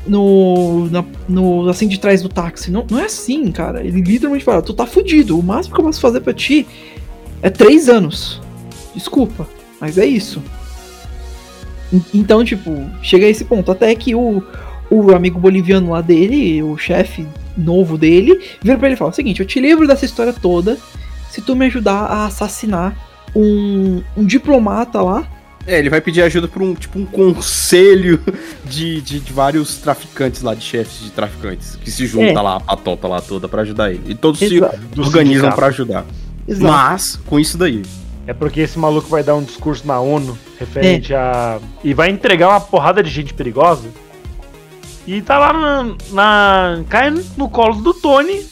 [0.06, 0.88] No.
[0.90, 2.70] Na, no assim de trás do táxi.
[2.70, 3.80] Não, não é assim, cara.
[3.84, 5.38] Ele literalmente fala, tu tá fudido.
[5.38, 6.66] O máximo que eu posso fazer pra ti
[7.40, 8.40] é três anos.
[8.94, 9.48] Desculpa,
[9.80, 10.42] mas é isso.
[11.92, 12.70] En- Então, tipo,
[13.02, 13.70] chega a esse ponto.
[13.70, 14.42] Até que o,
[14.90, 17.26] o amigo boliviano lá dele, o chefe
[17.56, 20.78] novo dele, vira pra ele e fala: seguinte, eu te livro dessa história toda
[21.30, 22.94] se tu me ajudar a assassinar
[23.34, 25.26] um, um diplomata lá.
[25.66, 28.20] É, ele vai pedir ajuda por um tipo um conselho
[28.64, 32.42] de, de, de vários traficantes lá, de chefes de traficantes, que se junta É.
[32.42, 34.02] lá, a patota lá toda pra ajudar ele.
[34.06, 34.78] E todos Exato.
[34.94, 36.04] se organizam pra ajudar.
[36.46, 36.64] Exato.
[36.72, 37.82] Mas, com isso daí.
[38.26, 41.58] É porque esse maluco vai dar um discurso na ONU referente a.
[41.82, 43.88] E vai entregar uma porrada de gente perigosa.
[45.06, 45.94] E tá lá na.
[46.12, 48.44] na cai no colo do Tony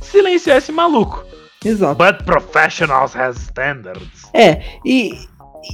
[0.00, 1.24] silenciar esse maluco.
[1.64, 1.96] Exato.
[1.96, 4.30] But professionals has standards.
[4.32, 5.18] É, e,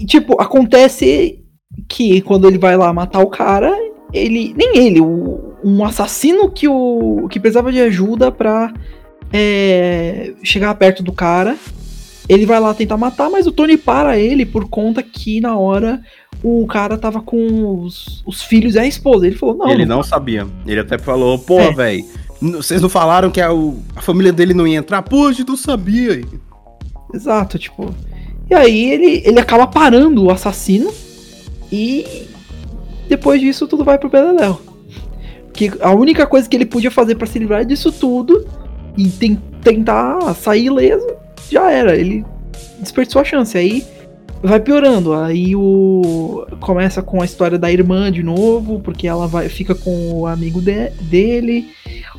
[0.01, 1.41] e, tipo, acontece
[1.89, 3.73] que quando ele vai lá matar o cara,
[4.13, 4.55] ele.
[4.57, 8.73] Nem ele, o, um assassino que, o, que precisava de ajuda pra
[9.33, 11.57] é, chegar perto do cara.
[12.27, 16.01] Ele vai lá tentar matar, mas o Tony para ele por conta que na hora
[16.43, 19.27] o cara tava com os, os filhos e a esposa.
[19.27, 20.47] Ele falou: Não, ele não sabia.
[20.67, 21.71] Ele até falou, pô, É.
[21.73, 22.05] velho,
[22.41, 25.03] vocês não falaram que a, o- a família dele não ia entrar?
[25.03, 26.23] Pô, a gente não sabia.
[27.13, 27.95] Exato, tipo.
[28.51, 30.93] E aí ele, ele acaba parando o assassino
[31.73, 32.27] e
[33.09, 34.61] depois disso tudo vai pro Beleléu.
[35.53, 38.47] Que a única coisa que ele podia fazer pra se livrar disso tudo
[38.97, 41.07] e ten- tentar sair ileso
[41.51, 41.97] já era.
[41.97, 42.25] Ele
[42.81, 43.57] desperdiçou a chance.
[43.57, 43.85] Aí
[44.43, 45.15] vai piorando.
[45.15, 50.13] Aí o começa com a história da irmã de novo, porque ela vai fica com
[50.21, 51.69] o amigo de- dele.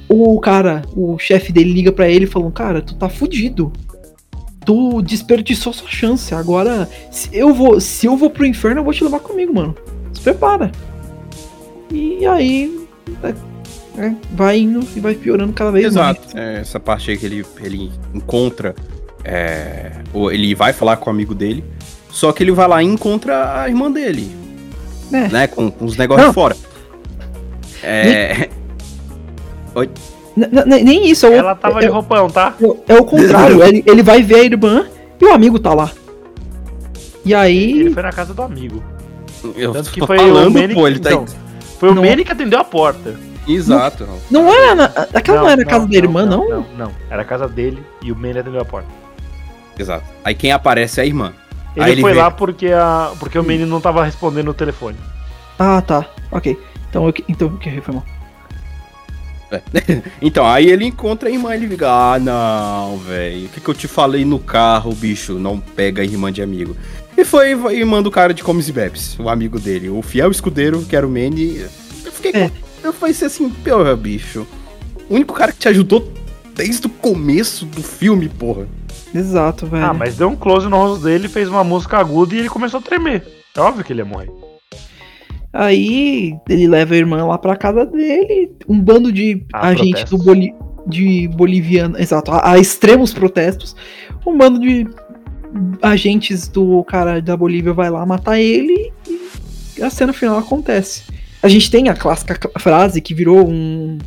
[0.07, 3.71] O cara, o chefe dele liga pra ele falando: "Cara, tu tá fudido
[4.65, 6.33] tu desperdiçou sua chance.
[6.33, 9.75] Agora, se eu vou, se eu vou pro inferno, eu vou te levar comigo, mano.
[10.13, 10.71] Se prepara.
[11.91, 12.87] E aí
[13.23, 13.33] é,
[14.01, 16.21] é, vai indo e vai piorando cada vez Exato.
[16.21, 16.35] mais.
[16.35, 18.73] É, essa parte aí que ele, ele encontra.
[19.23, 21.63] é, ou ele vai falar com o amigo dele.
[22.09, 24.29] Só que ele vai lá e encontra a irmã dele.
[25.11, 25.27] É.
[25.27, 25.47] Né?
[25.47, 26.33] Com, com os negócios Não.
[26.33, 26.55] fora.
[27.83, 28.49] É.
[29.75, 29.89] N-
[30.35, 32.53] Nem isso, é o, Ela tava de é, roupão, tá?
[32.87, 33.63] é, é o contrário.
[33.63, 34.85] ele, ele vai ver a irmã
[35.19, 35.91] e o amigo tá lá.
[37.23, 37.79] E aí.
[37.79, 38.83] Ele foi na casa do amigo.
[39.55, 41.11] Eu Tanto que foi falando, o Manny pô, ele tá.
[41.11, 41.25] então,
[41.79, 42.03] Foi o Não.
[42.03, 43.15] Manny que atendeu a porta.
[43.47, 44.07] Exato.
[44.29, 44.75] Não era.
[44.75, 46.49] Na, aquela não, era a casa da irmã, não?
[46.49, 46.91] Não, não.
[47.09, 48.87] Era a casa dele e o Manny atendeu a porta.
[49.77, 50.03] Exato.
[50.23, 51.33] Aí quem aparece é a irmã.
[51.75, 52.19] Ele, ele foi vê.
[52.19, 54.97] lá porque, a, porque o Manny não tava respondendo o telefone.
[55.59, 56.05] Ah, tá.
[56.31, 56.57] Ok.
[56.89, 58.03] Então eu que- então que foi mal.
[60.21, 63.69] Então, aí ele encontra a irmã e ele fica, ah, não, velho, o que, que
[63.69, 65.33] eu te falei no carro, bicho?
[65.33, 66.75] Não pega a irmã de amigo.
[67.17, 70.31] E foi e manda o cara de comes e bebes, o amigo dele, o fiel
[70.31, 71.65] escudeiro, que era o Manny.
[72.03, 72.51] Eu fiquei É.
[72.83, 74.45] Eu falei assim, porra, bicho.
[75.09, 76.11] O único cara que te ajudou
[76.53, 78.67] desde o começo do filme, porra.
[79.13, 79.85] Exato, velho.
[79.85, 82.79] Ah, mas deu um close no rosto dele, fez uma música aguda e ele começou
[82.79, 83.25] a tremer.
[83.55, 84.29] É óbvio que ele ia morrer.
[85.57, 90.09] Aí ele leva a irmã lá pra casa dele, um bando de Ah, protestos.
[90.19, 90.53] do Boli
[90.87, 93.75] de boliviano, exato, a, a extremos protestos,
[94.27, 94.85] um bando de
[95.81, 98.91] agentes do cara da Bolívia vai lá matar ele
[99.77, 101.03] e a cena final acontece.
[101.41, 103.97] A gente tem a clássica ca- frase que virou um,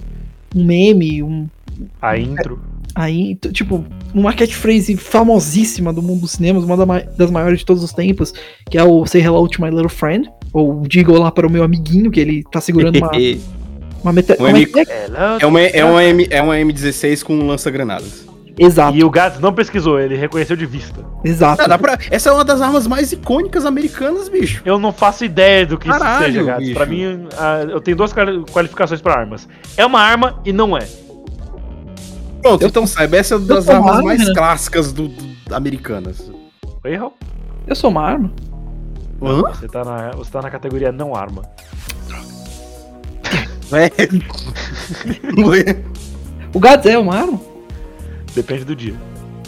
[0.55, 1.49] um meme, um
[2.01, 2.61] A intro.
[2.95, 3.85] aí, tipo,
[4.15, 7.93] uma catchphrase famosíssima do mundo dos cinemas, uma da ma- das maiores de todos os
[7.93, 8.33] tempos,
[8.71, 11.63] que é o Say Hello to My Little Friend, ou diga olá para o meu
[11.63, 13.11] amiguinho, que ele tá segurando uma,
[14.03, 14.35] uma meta...
[14.35, 18.27] Um como é uma, é uma, M, é uma M16 com lança-granadas.
[18.61, 21.01] Exato, E o Gats não pesquisou, ele reconheceu de vista.
[21.25, 21.63] exato.
[21.63, 24.63] Ah, dá pra- essa é uma das armas mais icônicas americanas, bicho.
[24.65, 26.59] Eu não faço ideia do que Caralho, isso seja, Gats.
[26.65, 26.75] bicho.
[26.75, 29.49] Pra mim, ah, eu tenho duas quali- qualificações pra armas.
[29.77, 30.81] É uma arma e não é.
[32.43, 34.33] Pronto, então saiba, essa é uma das armas arma, mais né?
[34.35, 36.29] clássicas do, do- americanas.
[36.85, 37.15] Errou.
[37.67, 38.33] Eu sou uma arma.
[39.23, 39.43] Hã?
[39.43, 41.43] Você tá, na, você tá na categoria não arma.
[43.73, 43.91] É.
[46.55, 47.41] O Gads é uma arma?
[48.35, 48.95] Depende do dia.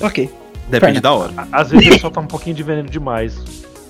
[0.03, 0.31] Ok.
[0.69, 1.33] Depende da hora.
[1.37, 3.41] À- Às vezes ele solta um pouquinho de veneno demais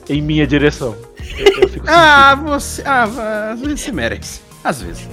[0.09, 0.95] em minha direção.
[1.37, 2.51] Eu, eu fico Ah, sentindo.
[2.51, 2.83] você.
[2.87, 4.41] Ah, às vezes você merece.
[4.63, 5.09] Às vezes.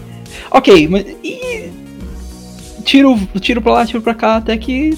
[0.51, 1.05] Ok, mas.
[1.23, 1.71] E.
[2.83, 4.97] Tiro, tiro pra lá, tiro pra cá, até que.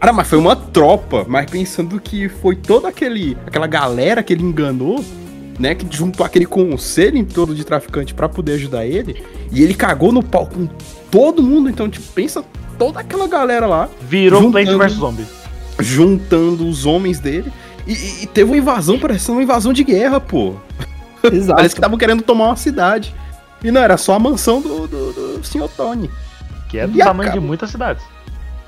[0.00, 4.42] Cara, mas foi uma tropa, mas pensando que foi toda aquele, aquela galera que ele
[4.42, 5.04] enganou,
[5.58, 5.74] né?
[5.74, 9.22] Que juntou aquele conselho em todo de traficante pra poder ajudar ele.
[9.52, 10.66] E ele cagou no pau com
[11.10, 11.68] todo mundo.
[11.68, 12.42] Então, tipo, pensa
[12.78, 15.26] toda aquela galera lá, Virou juntando- vs Zombie.
[15.78, 17.52] juntando os homens dele.
[17.86, 20.54] E, e- e teve uma invasão, parecendo uma invasão de guerra, pô.
[21.22, 21.56] Exato.
[21.56, 23.14] Parece que estavam querendo tomar uma cidade.
[23.62, 25.68] E não, era só a mansão do, do, do Sr.
[25.76, 26.10] Tony.
[26.70, 28.02] Que é do E tamanho acaba- de muitas cidades.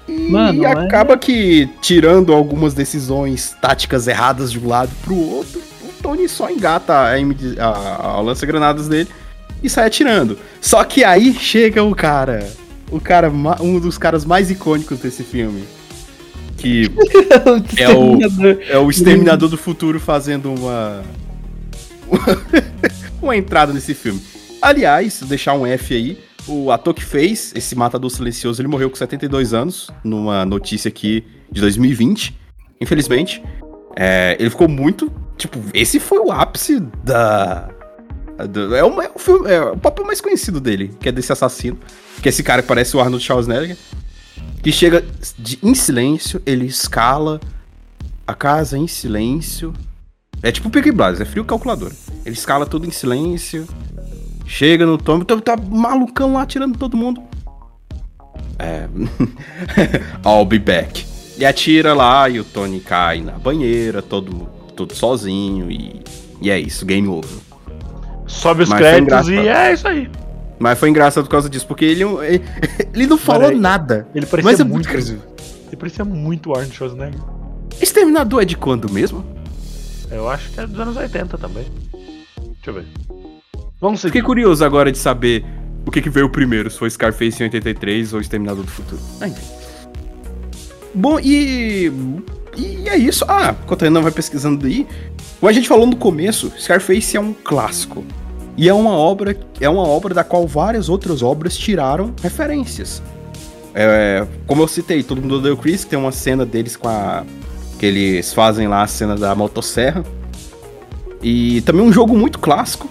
[0.09, 5.61] E Mano, é- acaba que, tirando algumas decisões táticas erradas de um lado pro outro,
[5.85, 7.67] o Tony só engata a, MD a,
[8.17, 9.09] a lança-granadas dele
[9.63, 10.37] e sai atirando.
[10.61, 12.49] Só que aí chega o cara,
[12.91, 13.31] o cara,
[13.61, 15.63] um dos caras mais icônicos desse filme,
[16.59, 16.91] que
[17.79, 18.59] É o- Exterminador.
[18.69, 21.03] é o Exterminador do Futuro fazendo uma.
[23.23, 24.21] uma entrada nesse filme.
[24.61, 26.19] Aliás, deixar um F aí.
[26.47, 31.25] O ator que fez esse Matador Silencioso, ele morreu com 72 anos, numa notícia aqui
[31.51, 32.37] de 2020,
[32.81, 33.43] infelizmente.
[33.97, 35.13] É, ele ficou muito.
[35.37, 37.69] Tipo, esse foi o ápice da.
[38.51, 41.33] do- é, o, é o filme, é o papel mais conhecido dele, que é desse
[41.33, 41.79] assassino.
[42.21, 43.77] Que é esse cara que parece o Arnold Schwarzenegger.
[44.63, 45.05] Que chega
[45.39, 47.41] de- em silêncio, ele escala
[48.27, 49.73] a casa em silêncio.
[50.43, 51.93] É tipo o Peaky Blinders, é frio calculador.
[52.25, 53.67] Ele escala tudo em silêncio.
[54.53, 57.23] Chega no Tommy, o Tommy tá malucão lá, atirando todo mundo.
[58.59, 58.87] É.
[60.29, 61.07] I'll be back.
[61.39, 64.47] E atira lá e o Tony cai na banheira, todo,
[64.77, 66.03] todo sozinho e,
[66.41, 67.31] e é isso, game over.
[68.27, 70.11] Sobe os Mas créditos e é isso aí.
[70.59, 72.45] Mas foi engraçado por causa disso, porque ele, ele,
[72.95, 74.07] ele não falou Mano, nada.
[74.15, 74.87] Ele parecia Mas é muito.
[74.87, 75.19] muito incrível.
[75.69, 77.21] ele parecia muito o Arnold Schwarzenegger.
[77.81, 79.25] Exterminador é de quando mesmo?
[80.11, 81.65] Eu acho que é dos anos 80 também.
[82.37, 82.87] Deixa eu ver.
[83.83, 84.13] Vamos seguir.
[84.13, 85.45] Fiquei curioso agora de saber
[85.85, 89.03] o que, que veio primeiro, se foi Scarface em 83 ou Exterminador do Futuro.
[89.21, 89.43] Ah, enfim.
[90.95, 91.93] Bom, e.
[92.57, 93.25] E é isso.
[93.27, 94.87] Ah, enquanto a Renan vai pesquisando aí.
[95.41, 98.05] Como a gente falou no começo, Scarface é um clássico.
[98.57, 103.03] E é uma obra, é uma obra da qual várias outras obras tiraram referências.
[103.75, 106.89] É, como eu citei, todo mundo odeia o Chris, que tem uma cena deles com
[106.89, 107.25] a.
[107.81, 110.05] que eles fazem lá a cena da motosserra.
[111.21, 112.89] E também um jogo muito clássico,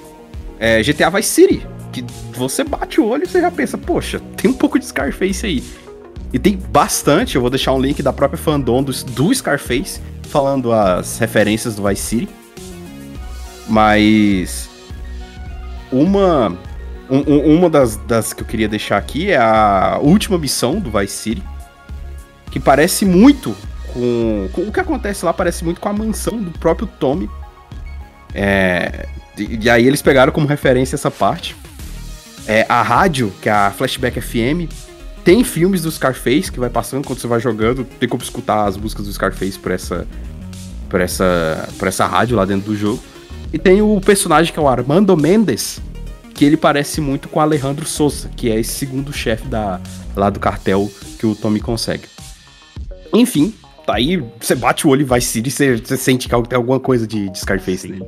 [0.62, 4.50] é GTA Vice City, que você bate o olho e você já pensa, poxa, tem
[4.50, 5.64] um pouco de Scarface aí.
[6.32, 10.00] E tem bastante, eu vou deixar um link da própria fandom do, do Scarface,
[10.30, 12.30] falando as referências do Vice City.
[13.68, 14.70] Mas
[15.92, 16.50] uma
[17.10, 20.90] um- um- uma das, das que eu queria deixar aqui é a última missão do
[20.90, 21.44] Vice City,
[22.50, 23.54] que parece muito
[23.94, 27.30] com, com o que acontece lá parece muito com a mansão do próprio Tommy.
[28.34, 29.08] É,
[29.38, 31.56] e, e aí eles pegaram como referência essa parte.
[32.48, 34.70] É, a rádio, que é a Flashback FM,
[35.24, 37.84] tem filmes do Scarface que vai passando quando você vai jogando.
[37.84, 40.08] Tem como escutar as músicas do Scarface por essa,
[40.90, 43.02] por essa, por essa rádio lá dentro do jogo.
[43.54, 45.80] E tem o personagem que é o Armando Mendes,
[46.34, 49.80] que ele parece muito com o Alejandro Souza, que é esse segundo chefe da,
[50.16, 52.06] lá do cartel que o Tommy consegue.
[53.14, 53.54] Enfim,
[53.86, 56.58] tá aí, você bate o olho e vai se e você, você sente que tem
[56.58, 58.02] alguma coisa de, de Scarface ali.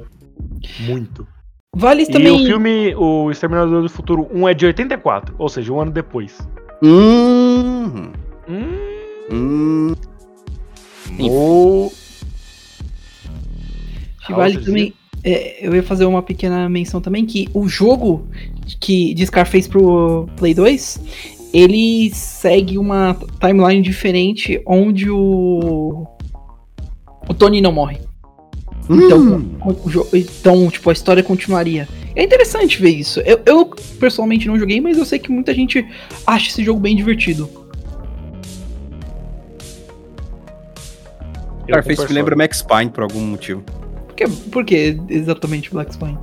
[0.80, 1.28] Muito.
[1.76, 2.32] Vale E também.
[2.32, 6.38] o filme, o Exterminador do Futuro 1 é de 84, ou seja, um ano depois.
[6.84, 8.12] Hum,
[8.48, 8.68] Hum,
[9.32, 9.96] hum,
[11.20, 11.92] o...
[14.30, 14.94] Vale também.
[15.24, 18.28] é, eu ia fazer uma pequena menção também que o jogo
[18.80, 21.00] que de Scarface pro Play 2,
[21.54, 26.06] ele segue uma timeline diferente onde o
[27.28, 28.00] o Tony não morre.
[28.90, 29.56] Então, hum.
[29.62, 31.88] o então, tipo, a história continuaria.
[32.16, 33.20] É interessante ver isso.
[33.22, 33.66] Eu, eu,
[34.00, 35.86] pessoalmente não joguei, mas eu sei que muita gente
[36.28, 37.50] acha esse jogo bem divertido.
[41.68, 43.62] Eu Scarface me lembra Max Payne por algum motivo.
[43.62, 46.20] Por que, por que exatamente Black Spine?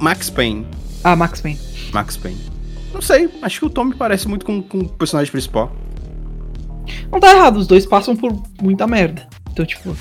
[0.00, 0.66] Max Payne.
[1.04, 1.58] Ah, Max Payne.
[1.92, 2.40] Max Payne.
[2.92, 5.72] Não sei, acho que o Tommy parece muito com, com o personagem principal.
[7.10, 9.26] Não tá errado, os dois passam por muita merda.
[9.50, 9.96] Então, tipo,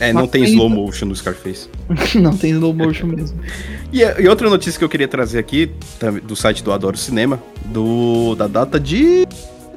[0.00, 1.68] É, não tem slow motion no Scarface.
[2.14, 3.38] não tem slow motion mesmo.
[3.90, 7.42] E, e outra notícia que eu queria trazer aqui, tam- do site do Adoro Cinema,
[7.64, 9.26] do, da data de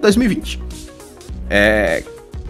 [0.02, 0.60] 2020.
[1.50, 2.04] É,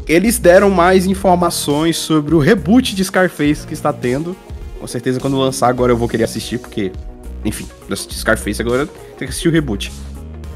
[0.08, 4.36] eles deram mais informações sobre o reboot de Scarface que está tendo.
[4.80, 6.92] Com certeza, quando lançar agora eu vou querer assistir, porque,
[7.46, 9.92] enfim, assisti Scarface agora, tem que assistir o reboot.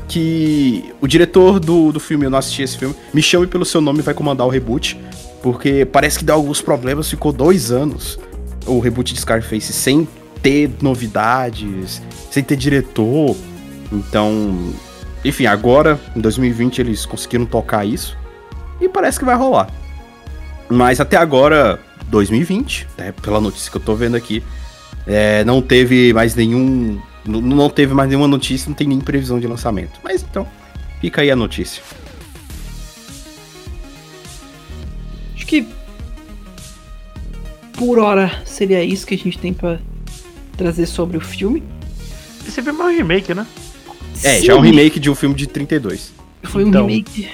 [0.08, 3.80] Que o diretor do, do filme, eu não assisti esse filme, me chame pelo seu
[3.80, 5.00] nome e vai comandar o reboot.
[5.46, 8.18] Porque parece que deu alguns problemas, ficou dois anos
[8.66, 10.08] o reboot de Scarface sem
[10.42, 13.38] ter novidades, sem ter diretor.
[13.92, 14.74] Então,
[15.24, 18.18] enfim, agora, em 2020, eles conseguiram tocar isso.
[18.82, 19.70] E parece que vai rolar.
[20.68, 24.42] Mas até agora, 2020, né, pela notícia que eu tô vendo aqui,
[25.06, 27.00] é, não teve mais nenhum.
[27.24, 30.00] Não, teve mais nenhuma notícia, não tem nem previsão de lançamento.
[30.04, 30.48] Mas então,
[31.00, 31.84] fica aí a notícia.
[35.46, 35.68] Acho que
[37.78, 39.78] por hora seria isso que a gente tem pra
[40.58, 41.62] trazer sobre o filme.
[42.48, 43.46] Esse filme é um remake, né?
[44.24, 46.12] É, Sim, já é um remake de um filme de 32.
[46.44, 46.88] Foi um Então.
[46.88, 47.30] remake.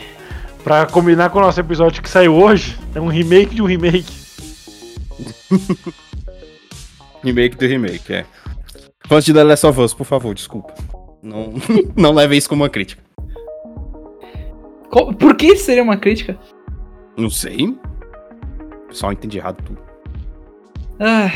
[0.62, 4.12] Pra combinar com o nosso episódio que saiu hoje, é um remake de um remake.
[7.24, 8.26] Remake do remake, é.
[9.08, 10.74] Fãs de The Last of Us, por favor, desculpa.
[11.22, 11.54] Não,
[11.96, 13.02] não leve isso como uma crítica.
[15.20, 16.38] Por que seria uma crítica?
[17.16, 17.78] Não sei.
[18.92, 19.82] Pessoal entende errado tudo.
[21.00, 21.32] Ah,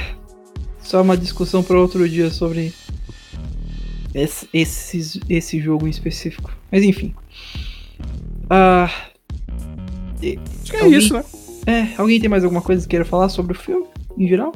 [0.80, 2.74] só uma discussão para outro dia sobre
[4.14, 6.52] esse, esses- esse jogo em específico.
[6.70, 7.16] Mas enfim.
[8.50, 8.90] Ah,
[10.18, 11.24] Acho que é Alguém- isso, né?
[11.66, 13.86] é, alguém tem mais alguma coisa que queira falar sobre o filme,
[14.18, 14.52] em geral?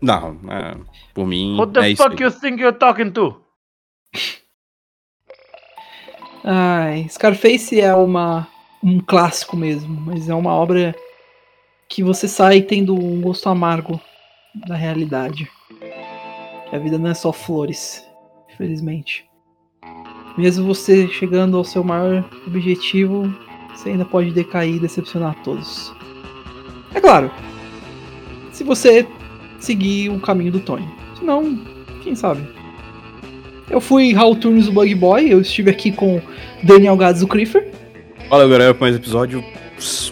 [0.00, 0.76] Não, é,
[1.12, 1.56] por mim.
[1.58, 3.42] What the é fuck you think you're talking to?
[6.44, 8.48] Ai, Scarface é uma,
[8.82, 10.94] um clássico mesmo, mas é uma obra
[11.90, 14.00] que você sai tendo um gosto amargo
[14.66, 15.50] da realidade.
[16.70, 18.06] Que a vida não é só flores.
[18.54, 19.28] infelizmente.
[20.38, 23.34] Mesmo você chegando ao seu maior objetivo,
[23.74, 25.92] você ainda pode decair e decepcionar todos.
[26.94, 27.30] É claro,
[28.52, 29.06] se você
[29.58, 30.88] seguir o caminho do Tony.
[31.18, 31.58] Senão,
[32.02, 32.46] quem sabe?
[33.68, 36.22] Eu fui Raul Turns do Bug Boy, eu estive aqui com
[36.62, 37.68] Daniel Gads do Creeper.
[38.28, 39.44] Fala galera, mais episódio.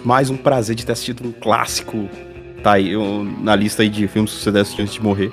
[0.04, 2.08] Mais um prazer de ter assistido um clássico.
[2.62, 5.30] Tá aí um, na lista aí de filmes que você deve assistir antes de morrer.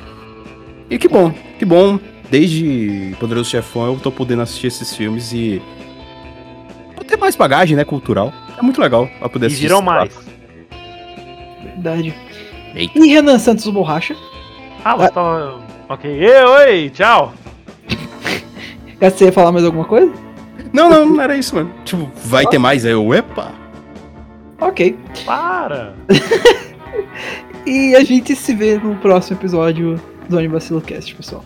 [0.89, 1.99] E que bom, que bom.
[2.29, 5.61] Desde Poderoso Chefão eu tô podendo assistir esses filmes e.
[6.95, 7.83] Vou ter mais bagagem, né?
[7.83, 8.33] Cultural.
[8.57, 9.63] É muito legal pra poder E assistir.
[9.67, 10.13] viram mais.
[11.63, 12.13] Verdade.
[12.75, 12.97] Eita.
[12.99, 14.15] E Renan Santos do Borracha.
[14.83, 15.61] Ah, você tava.
[15.89, 16.09] Ok.
[16.09, 17.33] Ei, oi, tchau.
[18.99, 20.11] Você ia falar mais alguma coisa?
[20.73, 21.71] Não, não, não era isso, mano.
[21.83, 22.85] Tipo, vai ter mais?
[22.85, 23.51] Aí eu, epa!
[24.59, 24.97] Ok.
[25.25, 25.93] Para.
[27.65, 29.99] E a gente se vê no próximo episódio
[30.29, 31.43] do Anivacilo Cast, pessoal.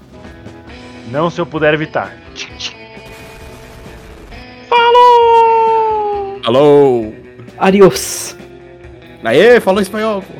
[1.09, 2.13] Não se eu puder evitar.
[4.67, 6.41] Falou!
[6.45, 7.13] Alô!
[7.57, 8.37] Adiós.
[9.23, 10.33] Aê, falou espanhol, pô.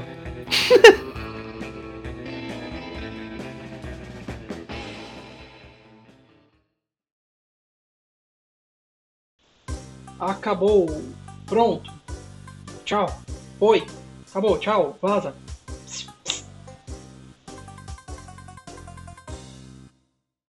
[10.20, 11.02] Acabou.
[11.46, 11.99] Pronto.
[12.90, 13.06] Tchau.
[13.60, 13.86] Foi.
[14.28, 14.58] Acabou.
[14.58, 14.98] Tchau.
[15.00, 15.36] Vaza.